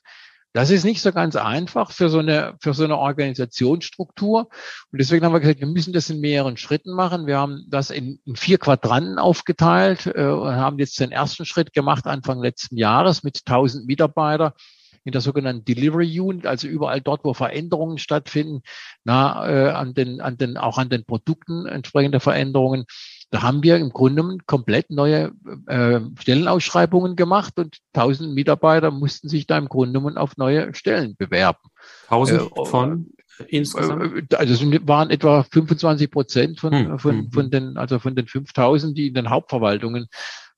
[0.52, 4.50] Das ist nicht so ganz einfach für so eine, für so eine Organisationsstruktur.
[4.92, 7.28] Und deswegen haben wir gesagt, wir müssen das in mehreren Schritten machen.
[7.28, 11.72] Wir haben das in, in vier Quadranten aufgeteilt äh, und haben jetzt den ersten Schritt
[11.72, 14.54] gemacht Anfang letzten Jahres mit 1000 Mitarbeitern
[15.04, 18.62] in der sogenannten Delivery Unit, also überall dort, wo Veränderungen stattfinden,
[19.06, 22.86] na, äh, an den, an den, auch an den Produkten entsprechende Veränderungen.
[23.30, 25.34] Da haben wir im Grunde komplett neue
[25.68, 31.70] äh, Stellenausschreibungen gemacht und 1000 Mitarbeiter mussten sich da im Grunde auf neue Stellen bewerben.
[32.10, 33.14] 1000 äh, von
[33.48, 34.34] insgesamt?
[34.34, 37.52] Äh, also es waren etwa 25 Prozent von, hm, von, hm, von hm.
[37.52, 40.08] den, also von den 5000, die in den Hauptverwaltungen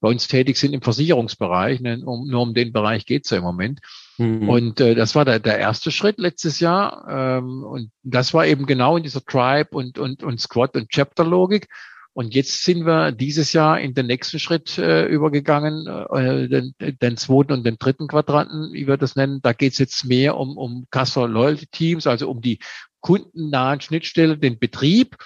[0.02, 1.82] bei uns tätig sind im Versicherungsbereich.
[1.82, 3.80] Ne, um, nur um den Bereich geht's ja im Moment.
[4.18, 4.48] Mhm.
[4.48, 7.06] Und äh, das war der, der erste Schritt letztes Jahr.
[7.10, 11.68] Ähm, und das war eben genau in dieser Tribe und, und, und Squad und Chapter-Logik.
[12.14, 17.18] Und jetzt sind wir dieses Jahr in den nächsten Schritt äh, übergegangen, äh, den, den
[17.18, 19.42] zweiten und den dritten Quadranten, wie wir das nennen.
[19.42, 22.60] Da geht es jetzt mehr um, um Customer Loyalty Teams, also um die
[23.00, 25.18] kundennahen Schnittstellen, den Betrieb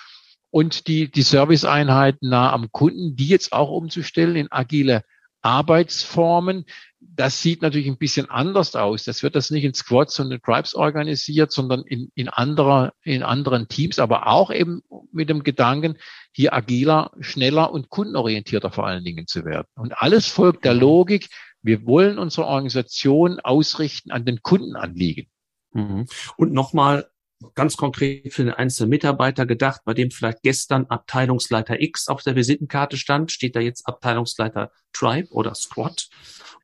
[0.51, 5.03] und die, die Serviceeinheiten nah am Kunden, die jetzt auch umzustellen in agile
[5.43, 6.65] Arbeitsformen.
[6.99, 9.03] Das sieht natürlich ein bisschen anders aus.
[9.03, 13.23] Das wird das nicht in Squads und in Tribes organisiert, sondern in, in, anderer, in
[13.23, 15.97] anderen Teams, aber auch eben mit dem Gedanken,
[16.31, 19.67] hier agiler, schneller und kundenorientierter vor allen Dingen zu werden.
[19.75, 21.29] Und alles folgt der Logik,
[21.61, 25.27] wir wollen unsere Organisation ausrichten an den Kundenanliegen.
[25.73, 26.07] Mhm.
[26.37, 27.09] Und nochmal
[27.55, 32.35] ganz konkret für den einzelnen Mitarbeiter gedacht, bei dem vielleicht gestern Abteilungsleiter X auf der
[32.35, 36.09] Visitenkarte stand, steht da jetzt Abteilungsleiter Tribe oder Squad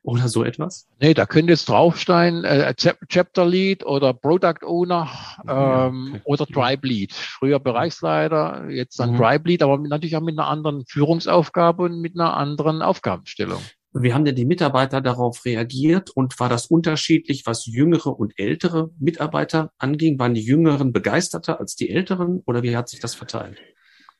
[0.02, 0.88] oder so etwas?
[1.00, 5.08] Nee, da könnte jetzt draufstehen, äh, Chapter Lead oder Product Owner
[5.46, 6.22] ähm, okay.
[6.24, 7.12] oder Tribe Lead.
[7.12, 9.18] Früher Bereichsleiter, jetzt dann mhm.
[9.18, 13.62] Tribe Lead, aber natürlich auch mit einer anderen Führungsaufgabe und mit einer anderen Aufgabenstellung.
[13.92, 18.90] Wie haben denn die Mitarbeiter darauf reagiert und war das unterschiedlich, was jüngere und ältere
[18.98, 20.18] Mitarbeiter anging?
[20.18, 23.58] Waren die Jüngeren begeisterter als die Älteren oder wie hat sich das verteilt?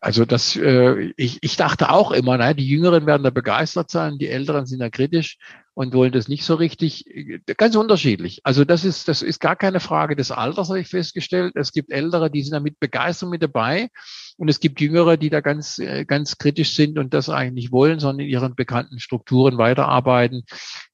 [0.02, 4.16] Also das, äh, ich, ich dachte auch immer, nein, die Jüngeren werden da begeistert sein,
[4.16, 5.36] die Älteren sind da kritisch
[5.74, 7.04] und wollen das nicht so richtig.
[7.58, 8.40] Ganz unterschiedlich.
[8.42, 11.54] Also das ist, das ist gar keine Frage des Alters, habe ich festgestellt.
[11.54, 13.90] Es gibt Ältere, die sind da mit Begeisterung mit dabei
[14.40, 18.00] und es gibt Jüngere, die da ganz, äh, ganz kritisch sind und das eigentlich wollen,
[18.00, 20.44] sondern in ihren bekannten Strukturen weiterarbeiten.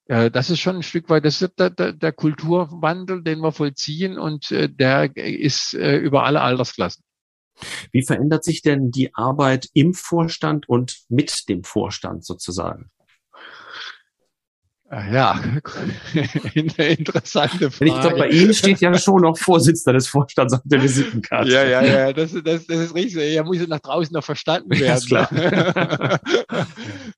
[0.06, 3.52] Äh, das ist schon ein Stück weit, das ist der, der, der Kulturwandel, den wir
[3.52, 7.04] vollziehen und äh, der ist über alle Altersklassen.
[7.92, 12.90] Wie verändert sich denn die Arbeit im Vorstand und mit dem Vorstand sozusagen?
[14.88, 15.40] Ah, ja,
[16.54, 17.90] interessante Frage.
[17.90, 21.50] Ich glaube, bei Ihnen steht ja schon noch Vorsitzender des Vorstands auf der Visitenkarte.
[21.50, 23.34] Ja, ja, ja, das, das, das ist richtig.
[23.34, 24.84] Er muss nach draußen noch verstanden werden.
[24.86, 26.20] Ja, ist klar.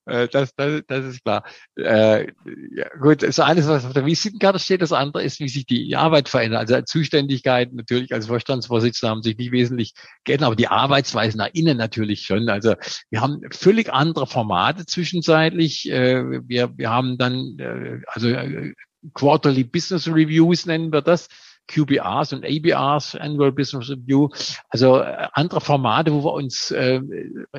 [0.09, 1.45] Äh, das, das, das ist klar.
[1.77, 2.29] Äh,
[2.75, 5.67] ja, gut, das eine ist, was auf der Visitenkarte steht, das andere ist, wie sich
[5.67, 6.61] die Arbeit verändert.
[6.61, 9.93] Also Zuständigkeiten natürlich als Vorstandsvorsitzender haben sich nicht wesentlich
[10.25, 12.49] geändert, aber die Arbeitsweise nach innen natürlich schon.
[12.49, 12.75] Also
[13.11, 15.91] wir haben völlig andere Formate zwischenzeitlich.
[15.91, 17.58] Äh, wir, wir haben dann
[18.07, 18.75] also äh,
[19.15, 21.29] Quarterly Business Reviews nennen wir das.
[21.69, 24.31] QBRs und ABRs, Annual Business Review,
[24.71, 27.01] also äh, andere Formate, wo wir uns äh,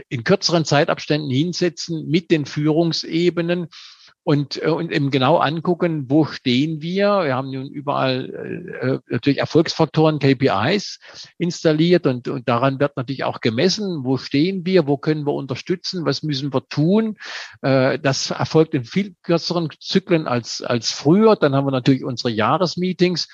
[0.10, 3.68] in kürzeren Zeitabständen hinsetzen mit den Führungsebenen
[4.30, 7.24] und, äh, und eben genau angucken, wo stehen wir.
[7.24, 11.00] Wir haben nun überall äh, natürlich Erfolgsfaktoren, KPIs
[11.39, 16.06] installiert und, und daran wird natürlich auch gemessen, wo stehen wir, wo können wir unterstützen,
[16.06, 17.18] was müssen wir tun.
[17.63, 21.36] Äh, das erfolgt in viel kürzeren Zyklen als, als früher.
[21.36, 23.30] Dann haben wir natürlich unsere Jahresmeetings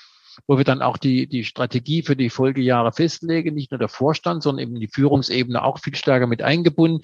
[0.46, 4.42] wo wir dann auch die, die Strategie für die Folgejahre festlegen, nicht nur der Vorstand,
[4.42, 7.00] sondern eben die Führungsebene auch viel stärker mit eingebunden.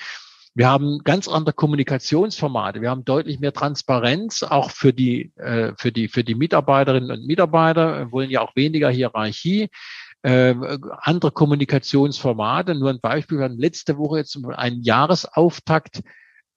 [0.54, 2.82] Wir haben ganz andere Kommunikationsformate.
[2.82, 7.26] Wir haben deutlich mehr Transparenz auch für die, äh, für die, für die Mitarbeiterinnen und
[7.26, 7.98] Mitarbeiter.
[8.00, 9.70] Wir wollen ja auch weniger Hierarchie.
[10.22, 10.54] Äh,
[11.00, 12.74] andere Kommunikationsformate.
[12.74, 13.38] Nur ein Beispiel.
[13.38, 16.02] Wir hatten letzte Woche jetzt einen Jahresauftakt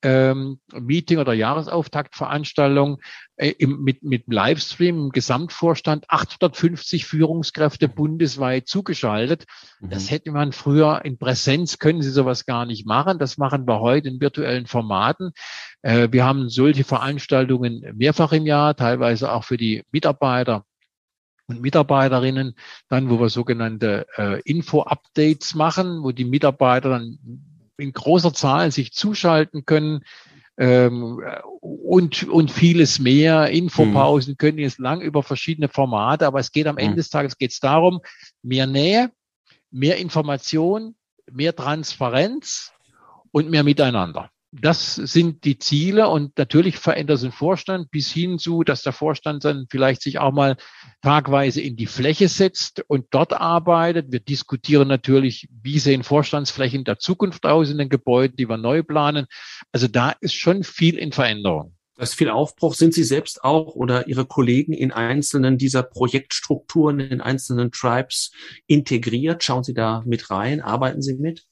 [0.06, 2.98] ähm, Meeting oder Jahresauftaktveranstaltung
[3.34, 9.46] äh, im, mit, mit Livestream im Gesamtvorstand 850 Führungskräfte bundesweit zugeschaltet.
[9.80, 9.90] Mhm.
[9.90, 13.18] Das hätte man früher in Präsenz, können Sie sowas gar nicht machen.
[13.18, 15.32] Das machen wir heute in virtuellen Formaten.
[15.82, 20.64] Äh, wir haben solche Veranstaltungen mehrfach im Jahr, teilweise auch für die Mitarbeiter
[21.48, 22.54] und Mitarbeiterinnen,
[22.88, 27.18] dann, wo wir sogenannte äh, Info-Updates machen, wo die Mitarbeiter dann
[27.78, 30.04] in großer Zahl sich zuschalten können
[30.58, 31.22] ähm,
[31.60, 33.48] und, und vieles mehr.
[33.50, 34.36] Infopausen mhm.
[34.38, 36.96] können jetzt lang über verschiedene Formate, aber es geht am Ende mhm.
[36.96, 38.00] des Tages geht es darum,
[38.42, 39.10] mehr Nähe,
[39.70, 40.94] mehr Information,
[41.30, 42.72] mehr Transparenz
[43.32, 48.38] und mehr Miteinander das sind die Ziele und natürlich verändert sich ein Vorstand bis hin
[48.38, 50.56] zu, dass der Vorstand dann vielleicht sich auch mal
[51.02, 54.12] tagweise in die Fläche setzt und dort arbeitet.
[54.12, 58.82] Wir diskutieren natürlich, wie sehen Vorstandsflächen der Zukunft aus in den Gebäuden, die wir neu
[58.82, 59.26] planen.
[59.72, 61.76] Also da ist schon viel in Veränderung.
[61.98, 62.74] Das ist viel Aufbruch.
[62.74, 68.32] Sind Sie selbst auch oder Ihre Kollegen in einzelnen dieser Projektstrukturen, in einzelnen Tribes
[68.66, 69.42] integriert?
[69.42, 70.60] Schauen Sie da mit rein?
[70.60, 71.46] Arbeiten Sie mit?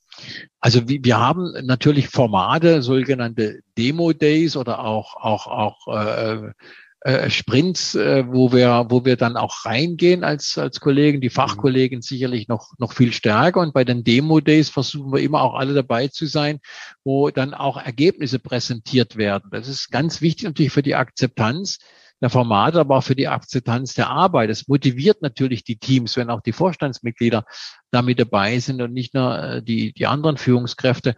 [0.61, 6.53] Also wir haben natürlich Formate, sogenannte Demo-Days oder auch, auch, auch äh,
[7.05, 12.01] äh, Sprints, äh, wo wir, wo wir dann auch reingehen als, als Kollegen, die Fachkollegen
[12.01, 13.61] sicherlich noch, noch viel stärker.
[13.61, 16.61] Und bei den Demo-Days versuchen wir immer auch alle dabei zu sein,
[17.05, 19.51] wo dann auch Ergebnisse präsentiert werden.
[19.51, 21.79] Das ist ganz wichtig natürlich für die Akzeptanz
[22.21, 24.51] der Formate, aber auch für die Akzeptanz der Arbeit.
[24.51, 27.45] Es motiviert natürlich die Teams, wenn auch die Vorstandsmitglieder
[27.91, 31.17] damit dabei sind und nicht nur äh, die, die anderen Führungskräfte.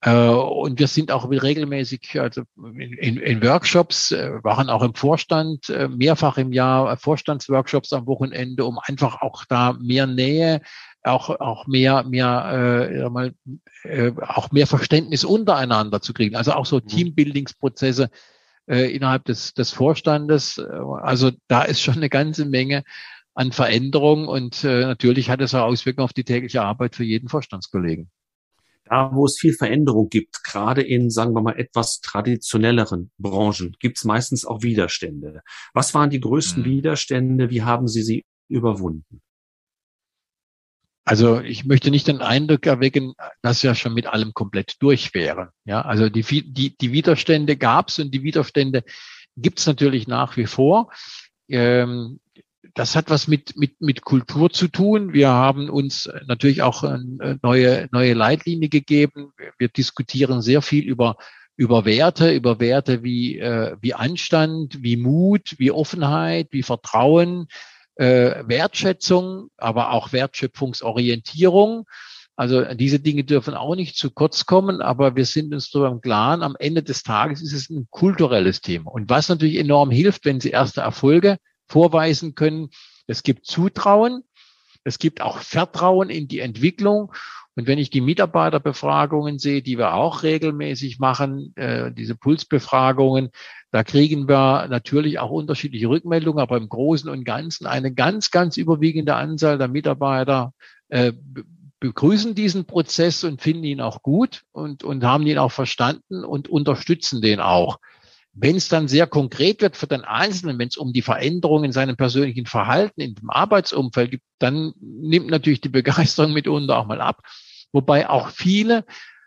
[0.00, 5.72] Äh, und wir sind auch regelmäßig also in, in Workshops, äh, waren auch im Vorstand
[5.90, 10.62] mehrfach im Jahr Vorstandsworkshops am Wochenende, um einfach auch da mehr Nähe,
[11.02, 13.34] auch auch mehr mehr äh, mal,
[13.84, 16.36] äh, auch mehr Verständnis untereinander zu kriegen.
[16.36, 16.86] Also auch so mhm.
[16.86, 18.10] Teambuildingsprozesse
[18.70, 20.58] äh, innerhalb des, des Vorstandes.
[20.58, 22.84] Also da ist schon eine ganze Menge
[23.34, 27.28] an Veränderung und äh, natürlich hat es auch Auswirkungen auf die tägliche Arbeit für jeden
[27.28, 28.10] Vorstandskollegen.
[28.84, 33.98] Da, wo es viel Veränderung gibt, gerade in, sagen wir mal, etwas traditionelleren Branchen, gibt
[33.98, 35.42] es meistens auch Widerstände.
[35.74, 36.70] Was waren die größten hm.
[36.70, 37.50] Widerstände?
[37.50, 39.22] Wie haben Sie sie überwunden?
[41.04, 45.48] Also ich möchte nicht den Eindruck erwecken, dass wir schon mit allem komplett durch wären.
[45.64, 48.84] Ja, also die, die, die Widerstände gab es und die Widerstände
[49.36, 50.92] gibt es natürlich nach wie vor.
[51.48, 52.20] Ähm,
[52.74, 55.12] das hat was mit, mit, mit Kultur zu tun.
[55.12, 59.32] Wir haben uns natürlich auch eine neue, neue Leitlinie gegeben.
[59.58, 61.16] Wir diskutieren sehr viel über,
[61.56, 67.48] über Werte, über Werte wie, äh, wie Anstand, wie Mut, wie Offenheit, wie Vertrauen,
[67.96, 71.86] äh, Wertschätzung, aber auch Wertschöpfungsorientierung.
[72.36, 76.00] Also diese Dinge dürfen auch nicht zu kurz kommen, aber wir sind uns darüber im
[76.00, 78.90] Klaren, am Ende des Tages ist es ein kulturelles Thema.
[78.90, 81.36] Und was natürlich enorm hilft, wenn Sie erste Erfolge
[81.68, 82.70] vorweisen können,
[83.06, 84.22] es gibt Zutrauen,
[84.84, 87.12] es gibt auch Vertrauen in die Entwicklung.
[87.56, 93.30] Und wenn ich die Mitarbeiterbefragungen sehe, die wir auch regelmäßig machen, äh, diese Pulsbefragungen,
[93.70, 98.56] da kriegen wir natürlich auch unterschiedliche Rückmeldungen, aber im Großen und Ganzen eine ganz, ganz
[98.56, 100.52] überwiegende Anzahl der Mitarbeiter
[100.88, 101.12] äh,
[101.78, 106.48] begrüßen diesen Prozess und finden ihn auch gut und, und haben ihn auch verstanden und
[106.48, 107.78] unterstützen den auch.
[108.32, 111.72] Wenn es dann sehr konkret wird für den Einzelnen, wenn es um die Veränderung in
[111.72, 117.00] seinem persönlichen Verhalten, in dem Arbeitsumfeld gibt, dann nimmt natürlich die Begeisterung mitunter auch mal
[117.00, 117.22] ab.
[117.72, 118.84] Wobei auch viele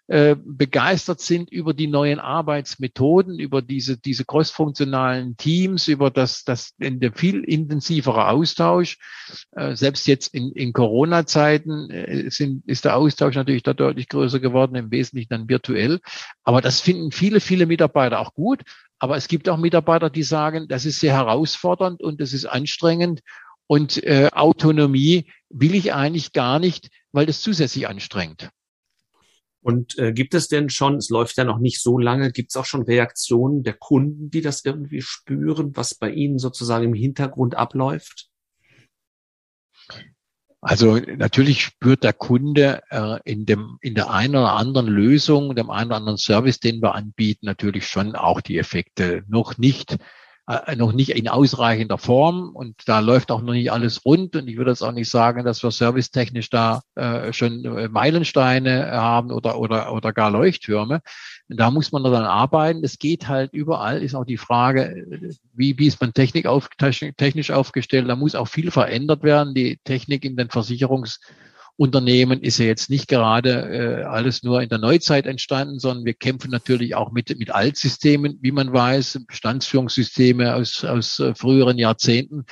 [0.08, 6.74] äh, begeistert sind über die neuen Arbeitsmethoden, über diese, diese crossfunktionalen Teams, über das, das
[6.78, 8.98] in der viel intensivere Austausch.
[9.52, 14.40] Äh, selbst jetzt in, in Corona-Zeiten äh, sind, ist der Austausch natürlich da deutlich größer
[14.40, 16.00] geworden, im Wesentlichen dann virtuell.
[16.44, 18.62] Aber das finden viele, viele Mitarbeiter auch gut.
[19.00, 23.22] Aber es gibt auch Mitarbeiter, die sagen, das ist sehr herausfordernd und das ist anstrengend
[23.68, 28.50] und äh, Autonomie will ich eigentlich gar nicht, weil das zusätzlich anstrengt.
[29.64, 32.58] Und äh, gibt es denn schon, es läuft ja noch nicht so lange, gibt es
[32.58, 37.56] auch schon Reaktionen der Kunden, die das irgendwie spüren, was bei ihnen sozusagen im Hintergrund
[37.56, 38.28] abläuft?
[40.60, 45.70] Also natürlich spürt der Kunde äh, in dem in der einen oder anderen Lösung, dem
[45.70, 49.24] einen oder anderen Service, den wir anbieten, natürlich schon auch die Effekte.
[49.28, 49.98] Noch nicht
[50.48, 54.48] äh, noch nicht in ausreichender Form und da läuft auch noch nicht alles rund und
[54.48, 59.32] ich würde jetzt auch nicht sagen, dass wir servicetechnisch da äh, schon äh, Meilensteine haben
[59.32, 61.02] oder oder oder gar Leuchttürme.
[61.48, 62.84] Da muss man dann arbeiten.
[62.84, 65.06] Es geht halt überall, ist auch die Frage,
[65.54, 68.10] wie, wie ist man Technik auf, technisch aufgestellt.
[68.10, 69.54] Da muss auch viel verändert werden.
[69.54, 71.20] Die Technik in den Versicherungs
[71.76, 76.14] Unternehmen ist ja jetzt nicht gerade äh, alles nur in der Neuzeit entstanden, sondern wir
[76.14, 82.46] kämpfen natürlich auch mit, mit Altsystemen, wie man weiß, Bestandsführungssysteme aus, aus äh, früheren Jahrzehnten.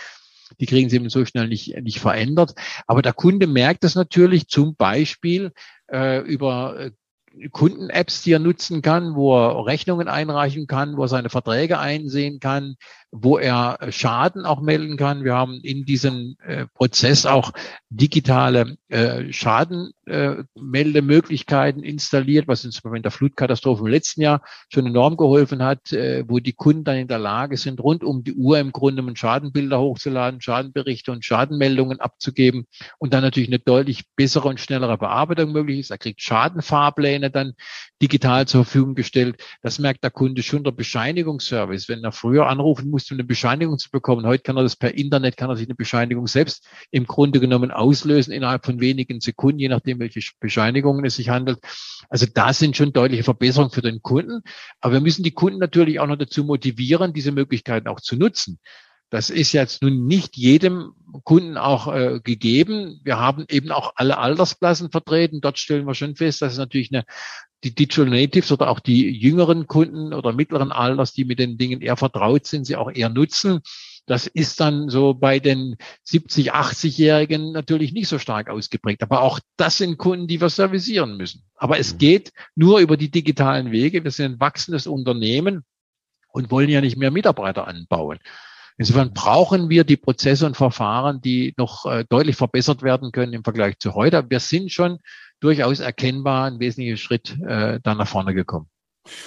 [0.59, 2.55] Die kriegen sie eben so schnell nicht, nicht verändert.
[2.87, 5.51] Aber der Kunde merkt das natürlich zum Beispiel
[5.91, 6.91] äh, über äh,
[7.51, 12.39] Kunden-Apps, die er nutzen kann, wo er Rechnungen einreichen kann, wo er seine Verträge einsehen
[12.39, 12.75] kann,
[13.11, 15.25] wo er Schaden auch melden kann.
[15.25, 17.51] Wir haben in diesem äh, Prozess auch
[17.89, 25.17] digitale äh, Schadenmeldemöglichkeiten äh, installiert, was uns in der Flutkatastrophe im letzten Jahr schon enorm
[25.17, 28.59] geholfen hat, äh, wo die Kunden dann in der Lage sind, rund um die Uhr
[28.59, 32.65] im Grunde Schadenbilder hochzuladen, Schadenberichte und Schadenmeldungen abzugeben
[32.97, 35.91] und dann natürlich eine deutlich bessere und schnellere Bearbeitung möglich ist.
[35.91, 37.55] Er kriegt Schadenfahrpläne dann
[38.01, 39.43] digital zur Verfügung gestellt.
[39.61, 41.89] Das merkt der Kunde schon der Bescheinigungsservice.
[41.89, 44.93] Wenn er früher anrufen musste, um eine Bescheinigung zu bekommen, heute kann er das per
[44.93, 49.59] Internet, kann er sich eine Bescheinigung selbst im Grunde genommen auslösen innerhalb von wenigen Sekunden,
[49.59, 51.59] je nachdem, welche Bescheinigungen es sich handelt.
[52.09, 54.41] Also da sind schon deutliche Verbesserungen für den Kunden.
[54.79, 58.59] Aber wir müssen die Kunden natürlich auch noch dazu motivieren, diese Möglichkeiten auch zu nutzen.
[59.11, 60.93] Das ist jetzt nun nicht jedem
[61.25, 63.01] Kunden auch äh, gegeben.
[63.03, 65.41] Wir haben eben auch alle Altersklassen vertreten.
[65.41, 67.03] Dort stellen wir schon fest, dass es natürlich eine,
[67.65, 71.81] die Digital Natives oder auch die jüngeren Kunden oder mittleren Alters, die mit den Dingen
[71.81, 73.59] eher vertraut sind, sie auch eher nutzen.
[74.05, 79.03] Das ist dann so bei den 70, 80-Jährigen natürlich nicht so stark ausgeprägt.
[79.03, 81.43] Aber auch das sind Kunden, die wir servicieren müssen.
[81.55, 81.97] Aber es mhm.
[81.97, 84.05] geht nur über die digitalen Wege.
[84.05, 85.65] Wir sind ein wachsendes Unternehmen
[86.29, 88.17] und wollen ja nicht mehr Mitarbeiter anbauen.
[88.77, 93.43] Insofern brauchen wir die Prozesse und Verfahren, die noch äh, deutlich verbessert werden können im
[93.43, 94.25] Vergleich zu heute.
[94.29, 94.99] Wir sind schon
[95.39, 98.69] durchaus erkennbar ein wesentlicher Schritt äh, da nach vorne gekommen.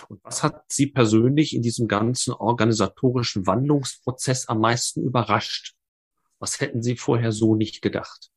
[0.08, 5.74] Und was hat Sie persönlich in diesem ganzen organisatorischen Wandlungsprozess am meisten überrascht?
[6.38, 8.30] Was hätten Sie vorher so nicht gedacht?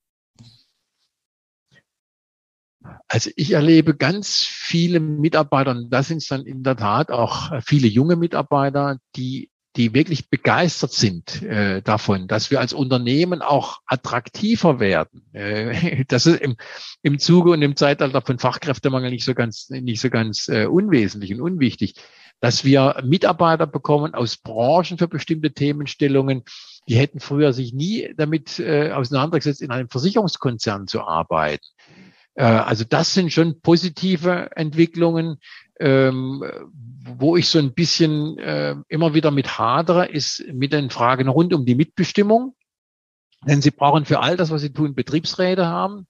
[3.07, 7.87] Also ich erlebe ganz viele Mitarbeiter, und das sind dann in der Tat auch viele
[7.87, 14.79] junge Mitarbeiter, die die wirklich begeistert sind äh, davon, dass wir als Unternehmen auch attraktiver
[14.79, 15.23] werden.
[15.33, 16.57] Äh, das ist im,
[17.03, 21.33] im Zuge und im Zeitalter von Fachkräftemangel nicht so ganz, nicht so ganz äh, unwesentlich
[21.33, 21.93] und unwichtig,
[22.39, 26.43] dass wir Mitarbeiter bekommen aus Branchen für bestimmte Themenstellungen,
[26.87, 31.65] die hätten früher sich nie damit äh, auseinandergesetzt, in einem Versicherungskonzern zu arbeiten.
[32.35, 35.37] Äh, also das sind schon positive Entwicklungen.
[35.79, 36.43] Ähm,
[37.19, 41.53] wo ich so ein bisschen äh, immer wieder mit hadere, ist mit den Fragen rund
[41.53, 42.55] um die Mitbestimmung.
[43.45, 46.07] Denn sie brauchen für all das, was sie tun, Betriebsräte haben.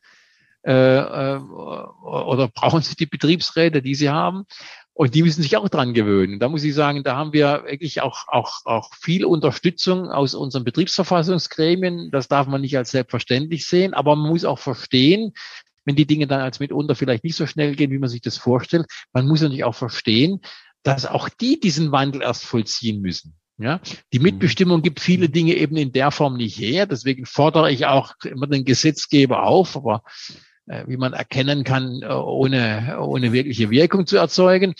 [0.63, 4.45] Äh, äh, oder brauchen sie die Betriebsräte, die sie haben.
[4.93, 6.39] Und die müssen sich auch dran gewöhnen.
[6.39, 10.63] Da muss ich sagen, da haben wir wirklich auch, auch, auch viel Unterstützung aus unseren
[10.63, 12.09] Betriebsverfassungsgremien.
[12.09, 15.33] Das darf man nicht als selbstverständlich sehen, aber man muss auch verstehen,
[15.87, 18.37] wenn die Dinge dann als mitunter vielleicht nicht so schnell gehen, wie man sich das
[18.37, 18.85] vorstellt.
[19.13, 20.41] Man muss natürlich auch verstehen,
[20.83, 23.35] dass auch die diesen Wandel erst vollziehen müssen.
[23.57, 23.79] Ja,
[24.13, 24.25] die mhm.
[24.25, 26.85] Mitbestimmung gibt viele Dinge eben in der Form nicht her.
[26.85, 30.03] Deswegen fordere ich auch immer den Gesetzgeber auf, aber
[30.67, 34.75] äh, wie man erkennen kann, äh, ohne, ohne wirkliche Wirkung zu erzeugen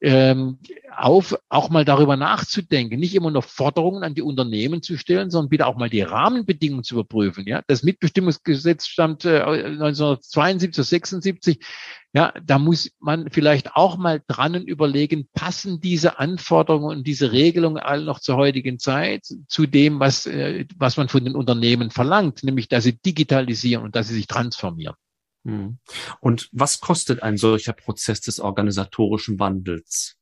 [0.00, 0.58] ähm,
[0.96, 5.48] auf, auch mal darüber nachzudenken, nicht immer nur Forderungen an die Unternehmen zu stellen, sondern
[5.48, 7.46] bitte auch mal die Rahmenbedingungen zu überprüfen.
[7.46, 11.58] Ja, das Mitbestimmungsgesetz stammt äh, 1972, 76.
[12.14, 17.32] Ja, da muss man vielleicht auch mal dran und überlegen, passen diese Anforderungen und diese
[17.32, 21.90] Regelungen all noch zur heutigen Zeit zu dem, was, äh, was man von den Unternehmen
[21.90, 24.94] verlangt, nämlich dass sie digitalisieren und dass sie sich transformieren.
[25.48, 25.78] Hm.
[26.20, 30.16] Und was kostet ein solcher Prozess des organisatorischen Wandels?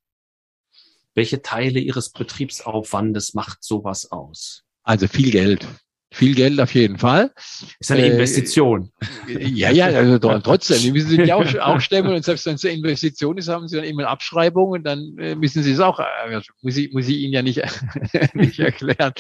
[1.14, 4.62] Welche Teile Ihres Betriebsaufwandes macht sowas aus?
[4.85, 5.66] Also viel Geld.
[6.12, 7.33] Viel Geld auf jeden Fall.
[7.81, 8.93] Ist eine Investition.
[9.27, 10.79] Äh, ja, ja, also trotzdem.
[10.79, 13.77] Die müssen sich auch, auch stemmen und selbst wenn es eine Investition ist, haben sie
[13.77, 17.33] dann immer Abschreibungen, dann äh, müssen sie es auch, äh, muss ich, muss ich Ihnen
[17.33, 17.61] ja nicht,
[18.35, 19.12] nicht erklären.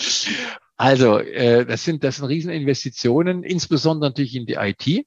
[0.76, 5.06] Also, äh, das sind, das sind Rieseninvestitionen, insbesondere natürlich in die IT.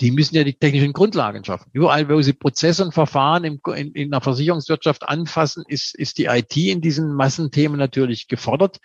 [0.00, 1.70] Die müssen ja die technischen Grundlagen schaffen.
[1.72, 6.26] Überall, wo sie Prozesse und Verfahren im, in, in der Versicherungswirtschaft anfassen, ist, ist die
[6.26, 8.78] IT in diesen Massenthemen natürlich gefordert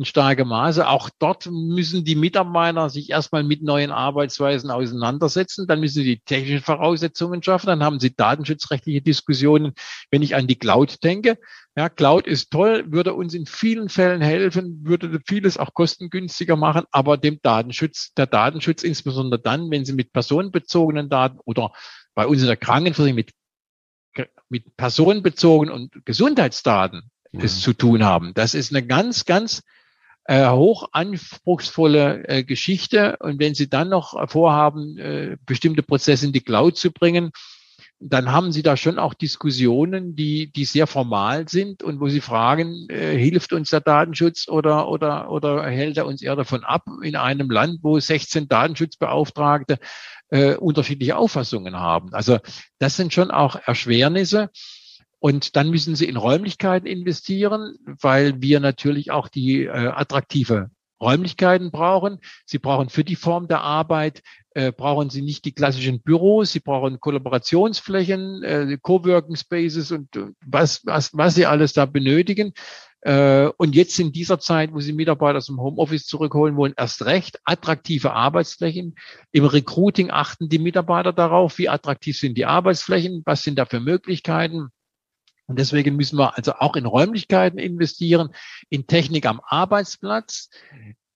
[0.00, 0.88] in starkem Maße.
[0.88, 5.66] Auch dort müssen die Mitarbeiter sich erstmal mit neuen Arbeitsweisen auseinandersetzen.
[5.66, 7.66] Dann müssen sie die technischen Voraussetzungen schaffen.
[7.66, 9.74] Dann haben sie datenschutzrechtliche Diskussionen.
[10.10, 11.38] Wenn ich an die Cloud denke,
[11.76, 16.84] ja, Cloud ist toll, würde uns in vielen Fällen helfen, würde vieles auch kostengünstiger machen,
[16.90, 21.72] aber dem Datenschutz, der Datenschutz insbesondere dann, wenn Sie mit personenbezogenen Daten oder
[22.14, 23.32] bei uns in der Krankenversicherung mit,
[24.48, 27.40] mit personenbezogenen und Gesundheitsdaten ja.
[27.42, 28.32] es zu tun haben.
[28.32, 29.62] Das ist eine ganz, ganz
[30.30, 33.16] äh, hoch anspruchsvolle äh, Geschichte.
[33.18, 37.32] Und wenn Sie dann noch vorhaben, äh, bestimmte Prozesse in die Cloud zu bringen,
[37.98, 42.20] dann haben Sie da schon auch Diskussionen, die, die sehr formal sind und wo Sie
[42.20, 46.84] fragen, äh, hilft uns der Datenschutz oder, oder, oder hält er uns eher davon ab
[47.02, 49.78] in einem Land, wo 16 Datenschutzbeauftragte
[50.28, 52.14] äh, unterschiedliche Auffassungen haben.
[52.14, 52.38] Also
[52.78, 54.50] das sind schon auch Erschwernisse.
[55.20, 61.70] Und dann müssen sie in Räumlichkeiten investieren, weil wir natürlich auch die äh, attraktive Räumlichkeiten
[61.70, 62.18] brauchen.
[62.44, 64.22] Sie brauchen für die Form der Arbeit,
[64.54, 70.08] äh, brauchen Sie nicht die klassischen Büros, Sie brauchen Kollaborationsflächen, äh, Coworking Spaces und
[70.44, 72.52] was, was, was Sie alles da benötigen.
[73.02, 77.04] Äh, und jetzt in dieser Zeit, wo Sie Mitarbeiter aus dem Homeoffice zurückholen wollen, erst
[77.06, 78.94] recht attraktive Arbeitsflächen.
[79.32, 83.80] Im Recruiting achten die Mitarbeiter darauf, wie attraktiv sind die Arbeitsflächen, was sind da für
[83.80, 84.68] Möglichkeiten.
[85.50, 88.28] Und deswegen müssen wir also auch in Räumlichkeiten investieren,
[88.68, 90.48] in Technik am Arbeitsplatz,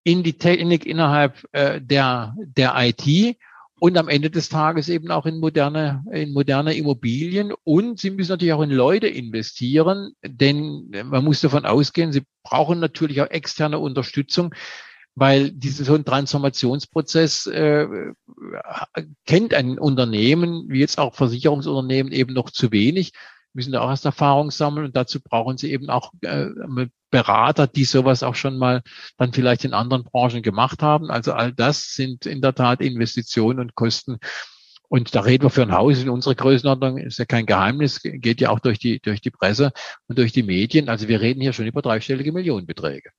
[0.02, 3.36] in die Technik innerhalb äh, der, der IT
[3.78, 7.52] und am Ende des Tages eben auch in moderne, in moderne Immobilien.
[7.62, 12.80] Und Sie müssen natürlich auch in Leute investieren, denn man muss davon ausgehen, Sie brauchen
[12.80, 14.52] natürlich auch externe Unterstützung,
[15.14, 17.86] weil diese so ein Transformationsprozess äh,
[19.26, 23.12] kennt ein Unternehmen, wie jetzt auch Versicherungsunternehmen, eben noch zu wenig
[23.54, 26.48] müssen da auch erst Erfahrung sammeln und dazu brauchen sie eben auch äh,
[27.10, 28.82] Berater, die sowas auch schon mal
[29.16, 31.10] dann vielleicht in anderen Branchen gemacht haben.
[31.10, 34.18] Also all das sind in der Tat Investitionen und Kosten.
[34.88, 38.40] Und da reden wir für ein Haus in unserer Größenordnung, ist ja kein Geheimnis, geht
[38.40, 39.72] ja auch durch die, durch die Presse
[40.08, 40.88] und durch die Medien.
[40.88, 43.10] Also wir reden hier schon über dreistellige Millionenbeträge.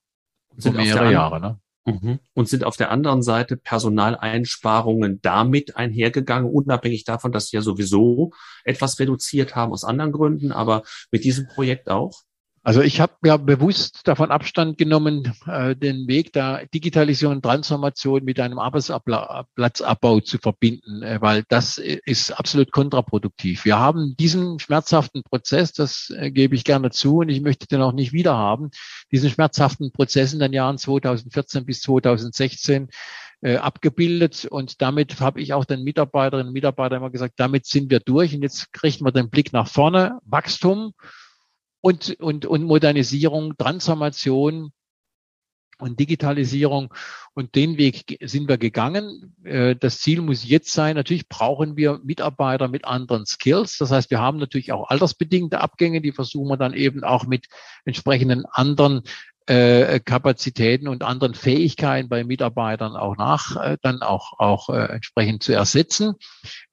[0.57, 1.59] Sind mehrere Jahre, ne?
[1.85, 2.19] Mhm.
[2.33, 8.31] Und sind auf der anderen Seite Personaleinsparungen damit einhergegangen, unabhängig davon, dass sie ja sowieso
[8.63, 10.81] etwas reduziert haben aus anderen Gründen, aber
[11.11, 12.23] mit diesem Projekt auch?
[12.65, 18.23] Also ich habe ja bewusst davon Abstand genommen, äh, den Weg der Digitalisierung und Transformation
[18.23, 23.65] mit einem Arbeitsplatzabbau zu verbinden, äh, weil das ist absolut kontraproduktiv.
[23.65, 27.83] Wir haben diesen schmerzhaften Prozess, das äh, gebe ich gerne zu und ich möchte den
[27.83, 28.71] auch nicht wieder haben,
[29.11, 32.89] diesen schmerzhaften Prozess in den Jahren 2014 bis 2016
[33.41, 34.45] äh, abgebildet.
[34.49, 38.33] Und damit habe ich auch den Mitarbeiterinnen und Mitarbeitern immer gesagt, damit sind wir durch.
[38.33, 40.93] Und jetzt richten wir den Blick nach vorne, Wachstum
[41.85, 44.71] und, und, und Modernisierung, Transformation
[45.77, 46.91] und Digitalisierung.
[47.35, 49.35] Und den Weg sind wir gegangen.
[49.43, 53.77] Äh, das Ziel muss jetzt sein, natürlich brauchen wir Mitarbeiter mit anderen Skills.
[53.77, 57.45] Das heißt, wir haben natürlich auch altersbedingte Abgänge, die versuchen wir dann eben auch mit
[57.83, 59.03] entsprechenden anderen
[59.47, 65.43] äh, Kapazitäten und anderen Fähigkeiten bei Mitarbeitern auch nach, äh, dann auch, auch äh, entsprechend
[65.43, 66.15] zu ersetzen,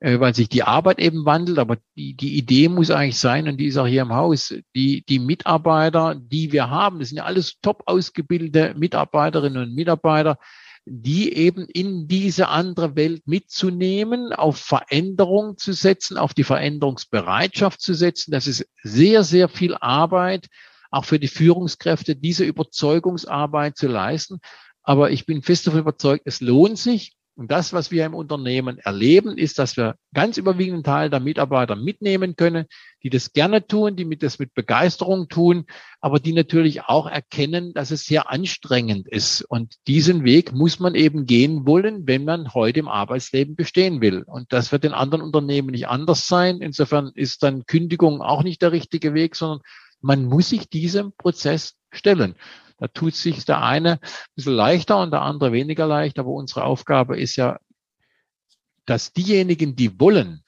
[0.01, 1.59] äh, weil sich die Arbeit eben wandelt.
[1.59, 5.05] Aber die, die Idee muss eigentlich sein, und die ist auch hier im Haus, die,
[5.05, 10.39] die Mitarbeiter, die wir haben, das sind ja alles top ausgebildete Mitarbeiterinnen und Mitarbeiter,
[10.85, 17.95] die eben in diese andere Welt mitzunehmen, auf Veränderung zu setzen, auf die Veränderungsbereitschaft zu
[17.95, 18.33] setzen.
[18.33, 20.49] Das ist sehr, sehr viel Arbeit
[20.93, 24.39] auch für die Führungskräfte diese Überzeugungsarbeit zu leisten.
[24.85, 27.15] Aber ich bin fest davon überzeugt, es lohnt sich.
[27.35, 31.77] Und das, was wir im Unternehmen erleben, ist, dass wir ganz überwiegenden Teil der Mitarbeiter
[31.77, 32.67] mitnehmen können,
[33.03, 35.65] die das gerne tun, die das mit Begeisterung tun,
[36.03, 39.41] aber die natürlich auch erkennen, dass es sehr anstrengend ist.
[39.41, 44.25] Und diesen Weg muss man eben gehen wollen, wenn man heute im Arbeitsleben bestehen will.
[44.27, 46.61] Und das wird in anderen Unternehmen nicht anders sein.
[46.61, 49.63] Insofern ist dann Kündigung auch nicht der richtige Weg, sondern
[50.03, 52.35] man muss sich diesem Prozess stellen.
[52.79, 56.65] Da tut sich der eine ein bisschen leichter und der andere weniger leicht, aber unsere
[56.65, 57.59] Aufgabe ist ja,
[58.87, 60.43] dass diejenigen, die wollen,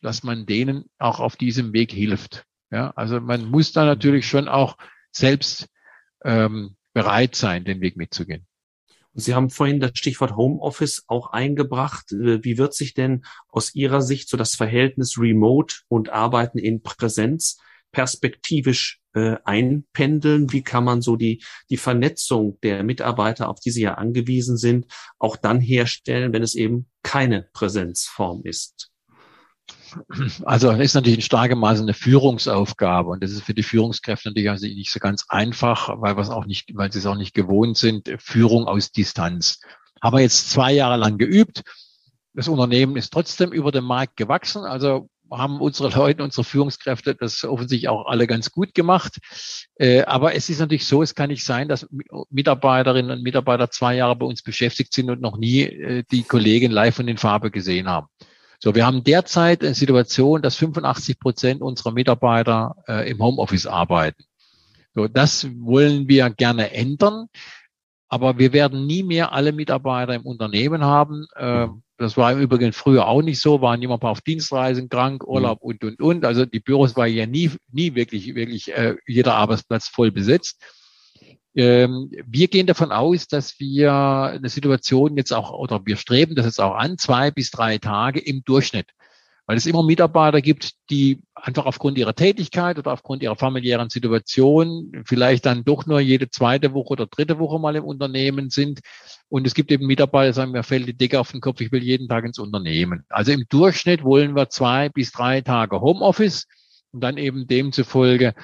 [0.00, 2.46] dass man denen auch auf diesem Weg hilft.
[2.70, 4.76] Ja, also man muss da natürlich schon auch
[5.12, 5.68] selbst
[6.24, 8.46] ähm, bereit sein, den Weg mitzugehen.
[9.12, 12.10] Sie haben vorhin das Stichwort Homeoffice auch eingebracht.
[12.12, 16.82] Äh, wie wird sich denn aus Ihrer Sicht so das Verhältnis Remote und Arbeiten in
[16.82, 17.58] Präsenz
[17.94, 20.52] perspektivisch äh, einpendeln?
[20.52, 24.86] Wie kann man so die, die Vernetzung der Mitarbeiter, auf die sie ja angewiesen sind,
[25.18, 28.90] auch dann herstellen, wenn es eben keine Präsenzform ist?
[30.44, 34.28] Also das ist natürlich in starkem Maße eine Führungsaufgabe und das ist für die Führungskräfte
[34.28, 37.76] natürlich nicht so ganz einfach, weil es auch nicht, weil sie es auch nicht gewohnt
[37.76, 39.60] sind, Führung aus Distanz.
[40.02, 41.62] Haben wir jetzt zwei Jahre lang geübt.
[42.34, 44.64] Das Unternehmen ist trotzdem über den Markt gewachsen.
[44.64, 49.18] Also haben unsere Leute, unsere Führungskräfte das offensichtlich auch alle ganz gut gemacht.
[49.76, 51.88] Äh, aber es ist natürlich so, es kann nicht sein, dass
[52.30, 56.70] Mitarbeiterinnen und Mitarbeiter zwei Jahre bei uns beschäftigt sind und noch nie äh, die Kollegen
[56.70, 58.08] live und in Farbe gesehen haben.
[58.58, 64.24] So, wir haben derzeit eine Situation, dass 85 Prozent unserer Mitarbeiter äh, im Homeoffice arbeiten.
[64.94, 67.26] So, das wollen wir gerne ändern.
[68.08, 71.26] Aber wir werden nie mehr alle Mitarbeiter im Unternehmen haben.
[71.96, 75.84] Das war im Übrigen früher auch nicht so, waren immer auf Dienstreisen, krank, Urlaub und,
[75.84, 76.24] und, und.
[76.24, 80.60] Also die Büros war ja nie, nie wirklich, wirklich äh, jeder Arbeitsplatz voll besetzt.
[81.54, 86.46] Ähm, wir gehen davon aus, dass wir eine Situation jetzt auch, oder wir streben das
[86.46, 88.90] jetzt auch an, zwei bis drei Tage im Durchschnitt.
[89.46, 94.90] Weil es immer Mitarbeiter gibt, die einfach aufgrund ihrer Tätigkeit oder aufgrund ihrer familiären Situation
[95.04, 98.80] vielleicht dann doch nur jede zweite Woche oder dritte Woche mal im Unternehmen sind.
[99.28, 101.72] Und es gibt eben Mitarbeiter, die sagen, mir fällt die Decke auf den Kopf, ich
[101.72, 103.04] will jeden Tag ins Unternehmen.
[103.10, 106.46] Also im Durchschnitt wollen wir zwei bis drei Tage Homeoffice
[106.92, 108.34] und dann eben demzufolge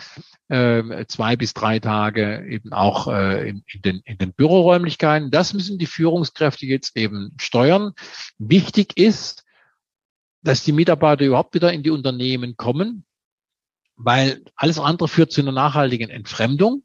[0.48, 5.30] äh, zwei bis drei Tage eben auch äh, in, in, den, in den Büroräumlichkeiten.
[5.30, 7.92] Das müssen die Führungskräfte jetzt eben steuern.
[8.38, 9.44] Wichtig ist,
[10.42, 13.04] dass die Mitarbeiter überhaupt wieder in die Unternehmen kommen,
[13.96, 16.82] weil alles andere führt zu einer nachhaltigen Entfremdung.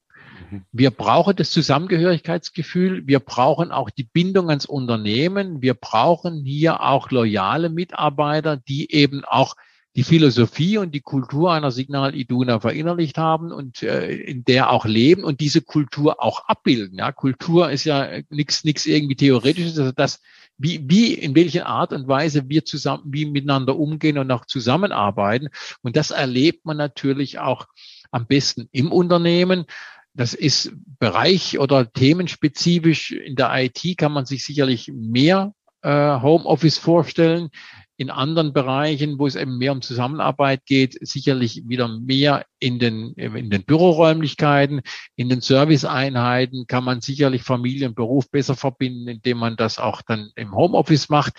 [0.51, 0.65] Mhm.
[0.71, 3.07] Wir brauchen das Zusammengehörigkeitsgefühl.
[3.07, 5.61] Wir brauchen auch die Bindung ans Unternehmen.
[5.61, 9.55] Wir brauchen hier auch loyale Mitarbeiter, die eben auch
[9.95, 14.85] die Philosophie und die Kultur einer Signal Iduna verinnerlicht haben und äh, in der auch
[14.85, 16.97] leben und diese Kultur auch abbilden.
[16.97, 20.21] Ja, Kultur ist ja nichts nichts irgendwie theoretisches, also das
[20.57, 25.49] wie wie in welcher Art und Weise wir zusammen wie miteinander umgehen und auch zusammenarbeiten
[25.81, 27.67] und das erlebt man natürlich auch
[28.11, 29.65] am besten im Unternehmen.
[30.13, 35.89] Das ist Bereich oder themenspezifisch in der IT kann man sich sicherlich mehr äh,
[36.21, 37.49] Homeoffice vorstellen
[37.97, 43.13] in anderen Bereichen, wo es eben mehr um Zusammenarbeit geht, sicherlich wieder mehr in den,
[43.13, 44.81] in den Büroräumlichkeiten,
[45.15, 50.01] in den Serviceeinheiten kann man sicherlich Familie und Beruf besser verbinden, indem man das auch
[50.01, 51.33] dann im Homeoffice macht.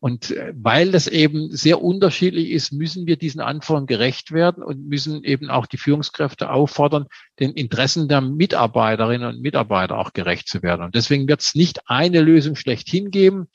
[0.00, 4.88] Und äh, weil das eben sehr unterschiedlich ist, müssen wir diesen Anforderungen gerecht werden und
[4.88, 7.06] müssen eben auch die Führungskräfte auffordern,
[7.38, 10.82] den Interessen der Mitarbeiterinnen und Mitarbeiter auch gerecht zu werden.
[10.82, 13.48] Und deswegen wird es nicht eine Lösung schlechthin geben,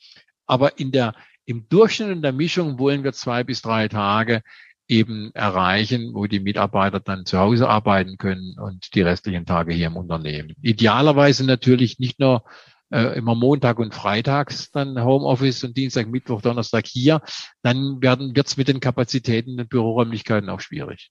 [0.46, 1.14] aber in der
[1.46, 4.42] im Durchschnitt in der Mischung wollen wir zwei bis drei Tage
[4.88, 9.86] eben erreichen, wo die Mitarbeiter dann zu Hause arbeiten können und die restlichen Tage hier
[9.86, 10.54] im Unternehmen.
[10.60, 12.44] Idealerweise natürlich nicht nur
[12.90, 17.22] äh, immer Montag und Freitags dann Homeoffice und Dienstag, Mittwoch, Donnerstag hier.
[17.62, 21.10] Dann werden wird's mit den Kapazitäten der Büroräumlichkeiten auch schwierig.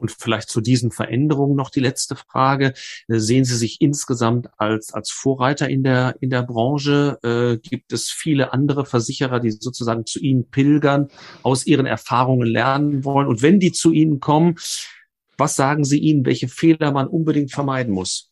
[0.00, 2.74] Und vielleicht zu diesen Veränderungen noch die letzte Frage.
[3.08, 7.18] Äh, sehen Sie sich insgesamt als, als Vorreiter in der, in der Branche?
[7.22, 11.08] Äh, gibt es viele andere Versicherer, die sozusagen zu Ihnen pilgern,
[11.42, 13.28] aus Ihren Erfahrungen lernen wollen?
[13.28, 14.56] Und wenn die zu Ihnen kommen,
[15.40, 18.30] was sagen Sie ihnen, welche Fehler man unbedingt vermeiden muss?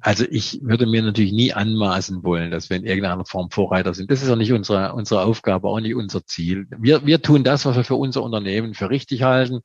[0.00, 4.10] Also ich würde mir natürlich nie anmaßen wollen, dass wir in irgendeiner Form Vorreiter sind.
[4.10, 6.66] Das ist auch nicht unsere, unsere Aufgabe, auch nicht unser Ziel.
[6.78, 9.60] Wir, wir tun das, was wir für unser Unternehmen für richtig halten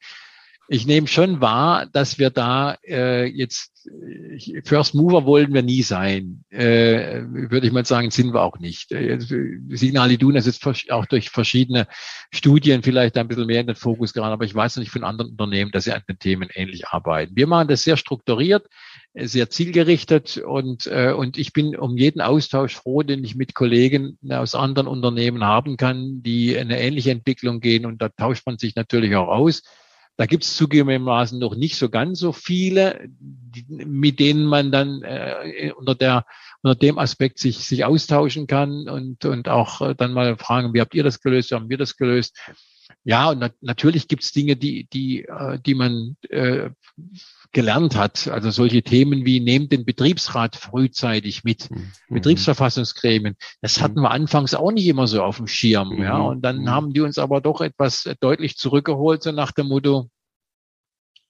[0.74, 3.74] ich nehme schon wahr, dass wir da äh, jetzt
[4.64, 6.46] First Mover wollten wir nie sein.
[6.50, 8.92] Äh, würde ich mal sagen, sind wir auch nicht.
[8.92, 11.88] Äh, Signal Iduna ist jetzt auch durch verschiedene
[12.32, 15.04] Studien vielleicht ein bisschen mehr in den Fokus geraten, aber ich weiß noch nicht von
[15.04, 17.36] anderen Unternehmen, dass sie an den Themen ähnlich arbeiten.
[17.36, 18.66] Wir machen das sehr strukturiert,
[19.14, 24.18] sehr zielgerichtet und, äh, und ich bin um jeden Austausch froh, den ich mit Kollegen
[24.28, 28.76] aus anderen Unternehmen haben kann, die eine ähnliche Entwicklung gehen und da tauscht man sich
[28.76, 29.62] natürlich auch aus.
[30.16, 35.02] Da gibt es zugegebenermaßen noch nicht so ganz so viele, die, mit denen man dann
[35.02, 36.26] äh, unter der
[36.62, 40.82] unter dem Aspekt sich sich austauschen kann und und auch äh, dann mal fragen, wie
[40.82, 42.38] habt ihr das gelöst, wie haben wir das gelöst?
[43.06, 46.70] Ja, und nat natürlich gibt's Dinge, die, die, äh, die man äh,
[47.52, 48.28] gelernt hat.
[48.30, 51.92] Also solche Themen wie nehmt den Betriebsrat frühzeitig mit, mhm.
[52.10, 53.36] Betriebsverfassungsgremien.
[53.62, 55.90] Das hatten wir anfangs auch nicht immer so auf dem Schirm.
[55.90, 56.04] Mhm.
[56.04, 56.70] Ja, und dann mhm.
[56.70, 60.10] haben die uns aber doch etwas deutlich zurückgeholt, so nach dem Motto,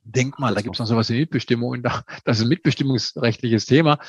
[0.03, 3.99] denk mal, da gibt's noch sowas wie Mitbestimmung und da, das ist ein mitbestimmungsrechtliches Thema.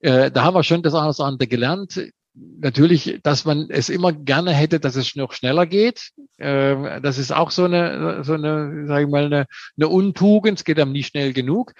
[0.00, 2.00] Äh, da haben wir schon das eine oder andere gelernt
[2.34, 6.10] natürlich, dass man es immer gerne hätte, dass es noch schneller geht.
[6.38, 10.58] Äh, das ist auch so eine, so eine, sage ich mal, eine, eine Untugend.
[10.58, 11.72] Es geht einem nie schnell genug.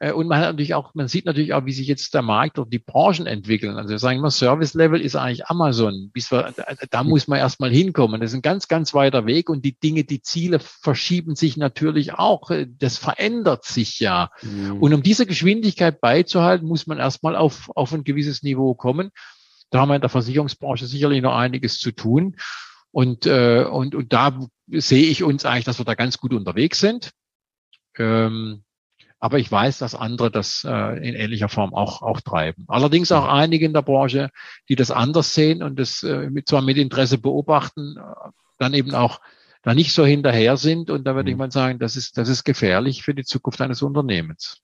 [0.00, 2.58] Äh, und man hat natürlich auch, man sieht natürlich auch, wie sich jetzt der Markt
[2.58, 3.76] und die Branchen entwickeln.
[3.76, 6.10] Also wir sagen immer, Service Level ist eigentlich Amazon.
[6.12, 6.54] Bis wir,
[6.90, 8.20] da muss man erstmal hinkommen.
[8.20, 12.14] Das ist ein ganz, ganz weiter Weg und die Dinge, die Ziele verschieben sich natürlich
[12.14, 12.50] auch.
[12.78, 14.30] Das verändert sich ja.
[14.42, 14.80] Mhm.
[14.80, 19.10] Und um diese Geschwindigkeit beizuhalten, muss man erstmal auf, auf ein gewisses Niveau kommen.
[19.70, 22.36] Da haben wir in der Versicherungsbranche sicherlich noch einiges zu tun.
[22.90, 26.80] Und, äh, und, und da sehe ich uns eigentlich, dass wir da ganz gut unterwegs
[26.80, 27.12] sind.
[27.96, 28.64] Ähm,
[29.20, 32.64] aber ich weiß, dass andere das äh, in ähnlicher Form auch, auch treiben.
[32.68, 34.30] Allerdings auch einige in der Branche,
[34.68, 37.96] die das anders sehen und das äh, mit, zwar mit Interesse beobachten,
[38.58, 39.20] dann eben auch
[39.62, 40.88] da nicht so hinterher sind.
[40.88, 41.40] Und da würde ich mhm.
[41.40, 44.62] mal sagen, das ist, das ist gefährlich für die Zukunft eines Unternehmens.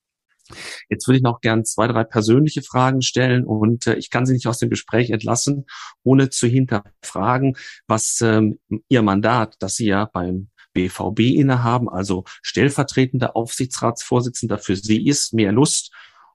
[0.89, 4.35] Jetzt würde ich noch gern zwei, drei persönliche Fragen stellen und äh, ich kann Sie
[4.35, 5.67] nicht aus dem Gespräch entlassen,
[6.03, 13.37] ohne zu hinterfragen, was ähm, Ihr Mandat, das Sie ja beim BVB innehaben, also stellvertretender
[13.37, 15.93] Aufsichtsratsvorsitzender für Sie ist, mehr Lust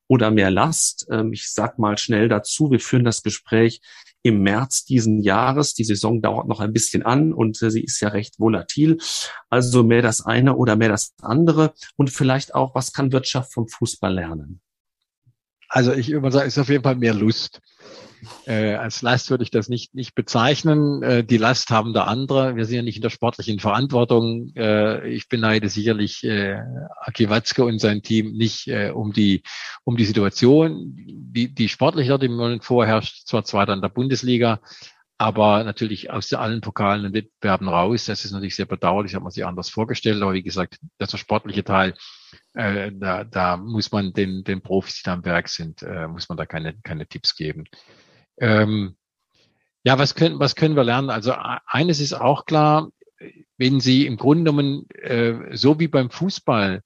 [0.07, 1.07] oder mehr Last.
[1.12, 3.82] Ähm, ich sag mal schnell dazu, wir führen das Gespräch
[4.24, 5.74] im März diesen Jahres.
[5.74, 8.97] Die Saison dauert noch ein bisschen an und äh, sie ist ja recht volatil.
[9.49, 13.67] Also mehr das eine oder mehr das andere und vielleicht auch, was kann Wirtschaft vom
[13.67, 14.61] Fußball lernen?
[15.70, 17.61] Also ich würde sagen, ist auf jeden Fall mehr Lust.
[18.45, 21.01] Äh, als Last würde ich das nicht, nicht bezeichnen.
[21.03, 22.55] Äh, die Last haben da andere.
[22.55, 24.51] Wir sind ja nicht in der sportlichen Verantwortung.
[24.55, 26.59] Äh, ich beneide sicherlich äh,
[27.01, 29.43] Aki Watzke und sein Team nicht äh, um die
[29.84, 30.93] um die Situation.
[30.95, 34.59] Die, die sportliche, die man vorherrscht, zwar zweiter in der Bundesliga,
[35.20, 38.05] aber natürlich aus allen Pokalen und Wettbewerben raus.
[38.05, 40.22] Das ist natürlich sehr bedauerlich, hat man sich anders vorgestellt.
[40.22, 41.93] Aber wie gesagt, das sportliche Teil,
[42.53, 46.30] äh, da, da muss man den, den Profis, die da am Werk sind, äh, muss
[46.30, 47.65] man da keine, keine Tipps geben.
[48.39, 48.95] Ähm,
[49.84, 51.09] ja, was können, was können wir lernen?
[51.09, 51.34] Also
[51.65, 52.89] eines ist auch klar,
[53.57, 56.82] wenn Sie im Grunde genommen, äh, so wie beim Fußball,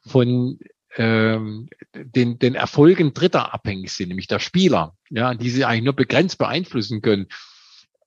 [0.00, 0.58] von
[0.96, 5.94] ähm, den, den Erfolgen Dritter abhängig sind, nämlich der Spieler, ja, die Sie eigentlich nur
[5.94, 7.28] begrenzt beeinflussen können.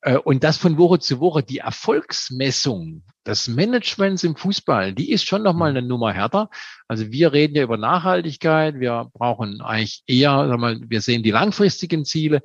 [0.01, 5.25] Äh, und das von Woche zu Woche, die Erfolgsmessung des Managements im Fußball, die ist
[5.25, 6.49] schon nochmal eine Nummer härter.
[6.87, 11.31] Also wir reden ja über Nachhaltigkeit, wir brauchen eigentlich eher, sag mal, wir sehen die
[11.31, 12.41] langfristigen Ziele.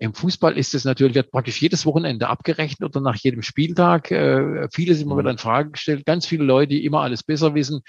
[0.00, 4.10] Im Fußball ist es natürlich, wird praktisch jedes Wochenende abgerechnet oder nach jedem Spieltag.
[4.10, 5.20] Äh, viele sind immer mhm.
[5.20, 6.06] wieder in Frage gestellt.
[6.06, 7.82] Ganz viele Leute, die immer alles besser wissen.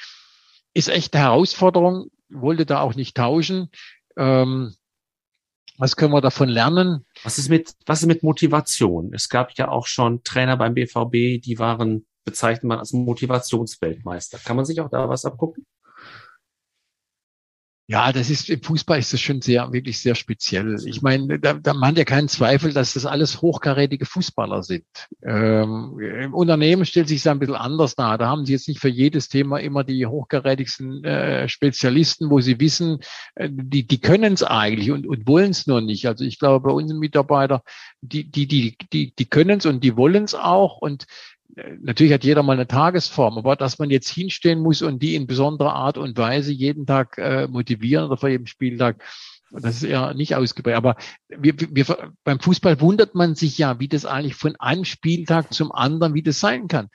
[0.73, 2.09] Ist echt eine Herausforderung.
[2.29, 3.69] Wollte da auch nicht tauschen.
[4.17, 4.73] Ähm,
[5.79, 7.05] was können wir davon lernen?
[7.23, 9.13] Was ist mit, was ist mit Motivation?
[9.13, 14.39] Es gab ja auch schon Trainer beim BVB, die waren, bezeichnet man als Motivationsweltmeister.
[14.39, 15.65] Kann man sich auch da was abgucken?
[17.91, 20.77] Ja, das ist im Fußball ist das schon sehr, wirklich sehr speziell.
[20.85, 24.85] Ich meine, da, da man ja keinen Zweifel, dass das alles hochkarätige Fußballer sind.
[25.23, 28.19] Ähm, Im Unternehmen stellt sich das ein bisschen anders dar.
[28.19, 32.59] Da haben sie jetzt nicht für jedes Thema immer die hochkarätigsten äh, Spezialisten, wo sie
[32.59, 32.99] wissen,
[33.33, 36.05] äh, die, die können es eigentlich und, und wollen es nur nicht.
[36.05, 37.61] Also ich glaube, bei unseren Mitarbeitern,
[38.01, 40.77] die, die, die, die, die können es und die wollen es auch.
[40.77, 41.07] Und
[41.55, 45.27] natürlich hat jeder mal eine Tagesform, aber dass man jetzt hinstehen muss und die in
[45.27, 49.03] besonderer Art und Weise jeden Tag äh, motivieren oder vor jedem Spieltag,
[49.51, 50.77] das ist eher nicht ausgeprägt.
[50.77, 50.95] Aber
[51.27, 55.71] wir, wir, beim Fußball wundert man sich ja, wie das eigentlich von einem Spieltag zum
[55.71, 56.89] anderen, wie das sein kann.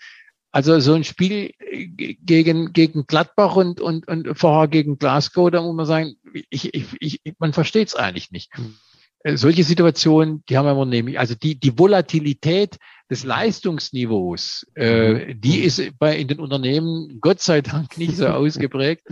[0.53, 5.61] Also so ein Spiel äh, gegen, gegen Gladbach und, und, und vorher gegen Glasgow, da
[5.61, 6.15] muss man sagen,
[6.49, 8.57] ich, ich, ich, man versteht es eigentlich nicht.
[8.57, 8.77] Hm.
[9.25, 12.77] Äh, solche Situationen, die haben wir nämlich, also die, die Volatilität
[13.11, 19.07] des Leistungsniveaus, äh, die ist bei in den Unternehmen Gott sei Dank nicht so ausgeprägt.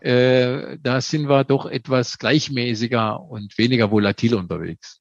[0.00, 5.00] Äh, da sind wir doch etwas gleichmäßiger und weniger volatil unterwegs.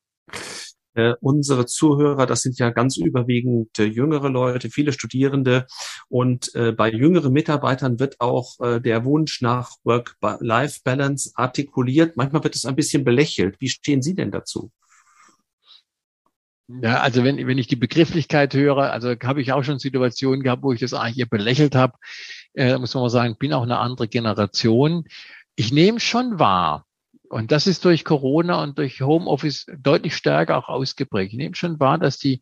[0.95, 5.65] Äh, unsere Zuhörer, das sind ja ganz überwiegend äh, jüngere Leute, viele Studierende.
[6.07, 12.15] Und äh, bei jüngeren Mitarbeitern wird auch äh, der Wunsch nach Work-Life-Balance artikuliert.
[12.15, 13.55] Manchmal wird es ein bisschen belächelt.
[13.59, 14.71] Wie stehen Sie denn dazu?
[16.67, 20.63] Ja, also wenn, wenn ich die Begrifflichkeit höre, also habe ich auch schon Situationen gehabt,
[20.63, 21.97] wo ich das eigentlich belächelt habe.
[22.53, 25.05] Äh, muss man mal sagen, bin auch eine andere Generation.
[25.55, 26.85] Ich nehme schon wahr,
[27.33, 31.33] und das ist durch Corona und durch Homeoffice deutlich stärker auch ausgeprägt.
[31.33, 32.41] Ich nehme schon wahr, dass die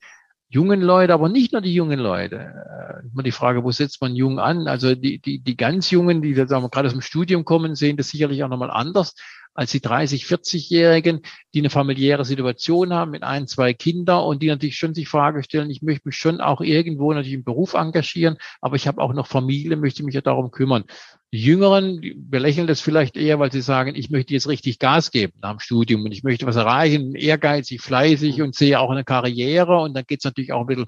[0.51, 2.35] jungen Leute, aber nicht nur die jungen Leute.
[2.35, 4.67] Äh, immer die Frage, wo setzt man jung an?
[4.67, 7.95] Also die, die, die ganz Jungen, die sagen wir, gerade aus dem Studium kommen, sehen
[7.95, 9.15] das sicherlich auch nochmal anders
[9.53, 11.21] als die 30, 40-Jährigen,
[11.53, 15.43] die eine familiäre Situation haben mit ein, zwei Kinder und die natürlich schon sich Frage
[15.43, 19.13] stellen, ich möchte mich schon auch irgendwo natürlich im Beruf engagieren, aber ich habe auch
[19.13, 20.85] noch Familie, möchte mich ja darum kümmern.
[21.33, 25.11] Die Jüngeren die belächeln das vielleicht eher, weil sie sagen, ich möchte jetzt richtig Gas
[25.11, 29.05] geben nach dem Studium und ich möchte was erreichen, ehrgeizig, fleißig und sehe auch eine
[29.05, 29.79] Karriere.
[29.79, 30.87] Und dann geht es natürlich auch ein bisschen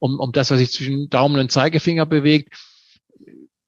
[0.00, 2.56] um, um das, was sich zwischen Daumen und Zeigefinger bewegt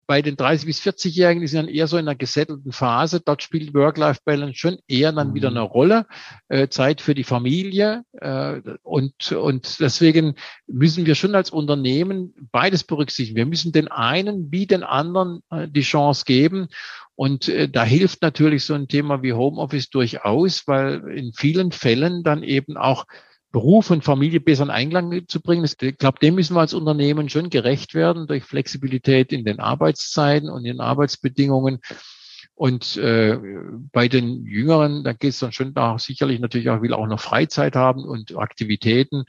[0.05, 3.21] bei den 30 bis 40-Jährigen, die sind dann eher so in einer gesettelten Phase.
[3.21, 5.33] Dort spielt Work-Life-Balance schon eher dann mhm.
[5.35, 6.05] wieder eine Rolle.
[6.49, 8.03] Äh, Zeit für die Familie.
[8.13, 10.35] Äh, und, und deswegen
[10.67, 13.37] müssen wir schon als Unternehmen beides berücksichtigen.
[13.37, 16.67] Wir müssen den einen wie den anderen äh, die Chance geben.
[17.15, 22.23] Und äh, da hilft natürlich so ein Thema wie Homeoffice durchaus, weil in vielen Fällen
[22.23, 23.05] dann eben auch
[23.53, 25.63] Beruf und Familie besser in Einklang zu bringen.
[25.63, 30.49] Ich glaube, dem müssen wir als Unternehmen schon gerecht werden durch Flexibilität in den Arbeitszeiten
[30.49, 31.79] und in den Arbeitsbedingungen.
[32.55, 33.37] Und äh,
[33.91, 37.19] bei den Jüngeren, da geht es dann schon da sicherlich natürlich auch, will auch noch
[37.19, 39.25] Freizeit haben und Aktivitäten.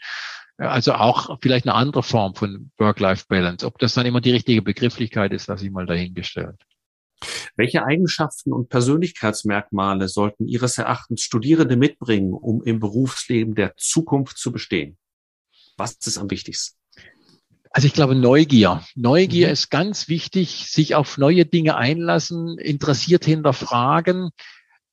[0.56, 3.66] Also auch vielleicht eine andere Form von Work-Life-Balance.
[3.66, 6.56] Ob das dann immer die richtige Begrifflichkeit ist, lasse ich mal dahingestellt.
[7.56, 14.52] Welche Eigenschaften und Persönlichkeitsmerkmale sollten Ihres Erachtens Studierende mitbringen, um im Berufsleben der Zukunft zu
[14.52, 14.96] bestehen?
[15.76, 16.78] Was ist am wichtigsten?
[17.70, 18.84] Also ich glaube Neugier.
[18.94, 19.52] Neugier mhm.
[19.52, 24.30] ist ganz wichtig, sich auf neue Dinge einlassen, interessiert hinterfragen.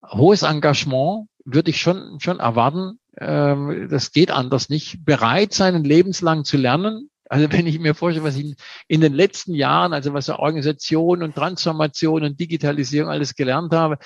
[0.03, 2.99] Hohes Engagement würde ich schon, schon erwarten.
[3.19, 5.05] Ähm, das geht anders nicht.
[5.05, 8.57] Bereit sein, lebenslang zu lernen, also wenn ich mir vorstelle, was ich
[8.89, 13.99] in den letzten Jahren, also was Organisation und Transformation und Digitalisierung alles gelernt habe,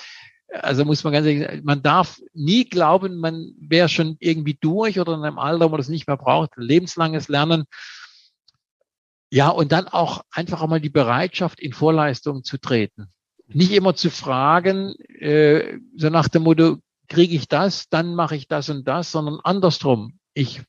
[0.48, 5.00] also muss man ganz ehrlich sagen, man darf nie glauben, man wäre schon irgendwie durch
[5.00, 6.52] oder in einem Alter, wo man das nicht mehr braucht.
[6.56, 7.64] Lebenslanges Lernen.
[9.32, 13.08] Ja, und dann auch einfach einmal die Bereitschaft, in Vorleistungen zu treten.
[13.48, 16.76] Nicht immer zu fragen, äh, so nach dem Motto,
[17.08, 20.20] kriege ich das, dann mache ich das und das, sondern andersrum.
[20.32, 20.62] Ich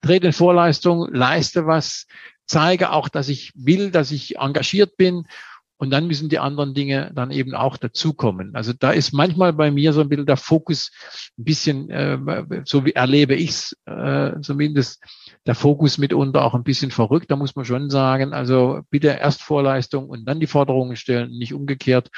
[0.00, 2.06] trete in Vorleistung, leiste was,
[2.46, 5.26] zeige auch, dass ich will, dass ich engagiert bin.
[5.76, 8.54] Und dann müssen die anderen Dinge dann eben auch dazukommen.
[8.54, 10.90] Also da ist manchmal bei mir so ein bisschen der Fokus
[11.38, 12.18] ein bisschen, äh,
[12.66, 15.02] so wie erlebe ich es äh, zumindest,
[15.46, 17.30] der Fokus mitunter auch ein bisschen verrückt.
[17.30, 21.54] Da muss man schon sagen, also bitte erst Vorleistung und dann die Forderungen stellen, nicht
[21.54, 22.10] umgekehrt.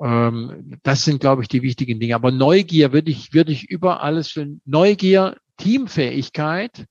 [0.00, 2.14] Ähm, das sind, glaube ich, die wichtigen Dinge.
[2.14, 6.86] Aber Neugier würde ich, würde ich über alles schon, Neugier, Teamfähigkeit,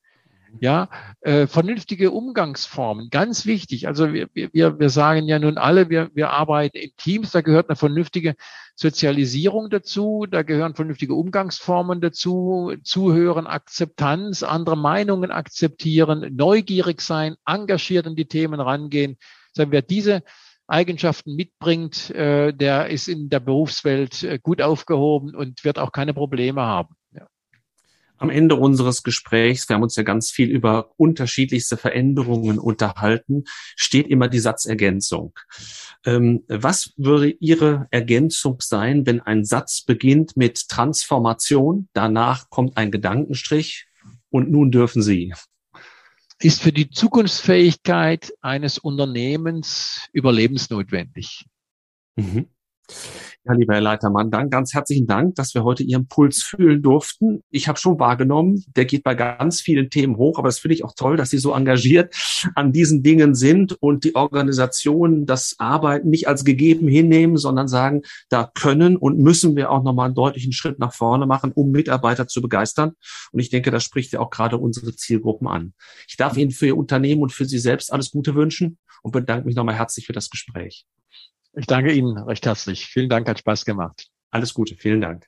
[0.59, 0.89] ja,
[1.21, 3.87] äh, vernünftige Umgangsformen, ganz wichtig.
[3.87, 7.69] Also wir, wir, wir sagen ja nun alle, wir, wir arbeiten in Teams, da gehört
[7.69, 8.35] eine vernünftige
[8.75, 18.07] Sozialisierung dazu, da gehören vernünftige Umgangsformen dazu, Zuhören, Akzeptanz, andere Meinungen akzeptieren, neugierig sein, engagiert
[18.07, 19.17] an die Themen rangehen.
[19.53, 20.23] Sagen wir, diese
[20.67, 26.13] Eigenschaften mitbringt, äh, der ist in der Berufswelt äh, gut aufgehoben und wird auch keine
[26.13, 26.97] Probleme haben
[28.17, 33.43] am Ende unseres Gesprächs, wir haben uns ja ganz viel über unterschiedlichste Veränderungen unterhalten,
[33.75, 35.33] steht immer die Satzergänzung.
[36.05, 42.91] Ähm, was würde Ihre Ergänzung sein, wenn ein Satz beginnt mit Transformation, danach kommt ein
[42.91, 43.87] Gedankenstrich
[44.29, 45.33] und nun dürfen Sie?
[46.39, 51.45] Ist für die Zukunftsfähigkeit eines Unternehmens überlebensnotwendig.
[52.15, 52.47] Mhm.
[53.43, 57.43] Ja, lieber Herr Leitermann, dann ganz herzlichen Dank, dass wir heute Ihren Puls fühlen durften.
[57.49, 60.83] Ich habe schon wahrgenommen, der geht bei ganz vielen Themen hoch, aber das finde ich
[60.83, 62.13] auch toll, dass Sie so engagiert
[62.55, 68.01] an diesen Dingen sind und die Organisationen das Arbeiten nicht als gegeben hinnehmen, sondern sagen,
[68.29, 72.27] da können und müssen wir auch nochmal einen deutlichen Schritt nach vorne machen, um Mitarbeiter
[72.27, 72.93] zu begeistern.
[73.31, 75.73] Und ich denke, das spricht ja auch gerade unsere Zielgruppen an.
[76.07, 79.45] Ich darf Ihnen für Ihr Unternehmen und für Sie selbst alles Gute wünschen und bedanke
[79.45, 80.85] mich nochmal herzlich für das Gespräch.
[81.57, 82.85] Ich danke Ihnen recht herzlich.
[82.85, 84.09] Vielen Dank, hat Spaß gemacht.
[84.29, 85.25] Alles Gute, vielen Dank.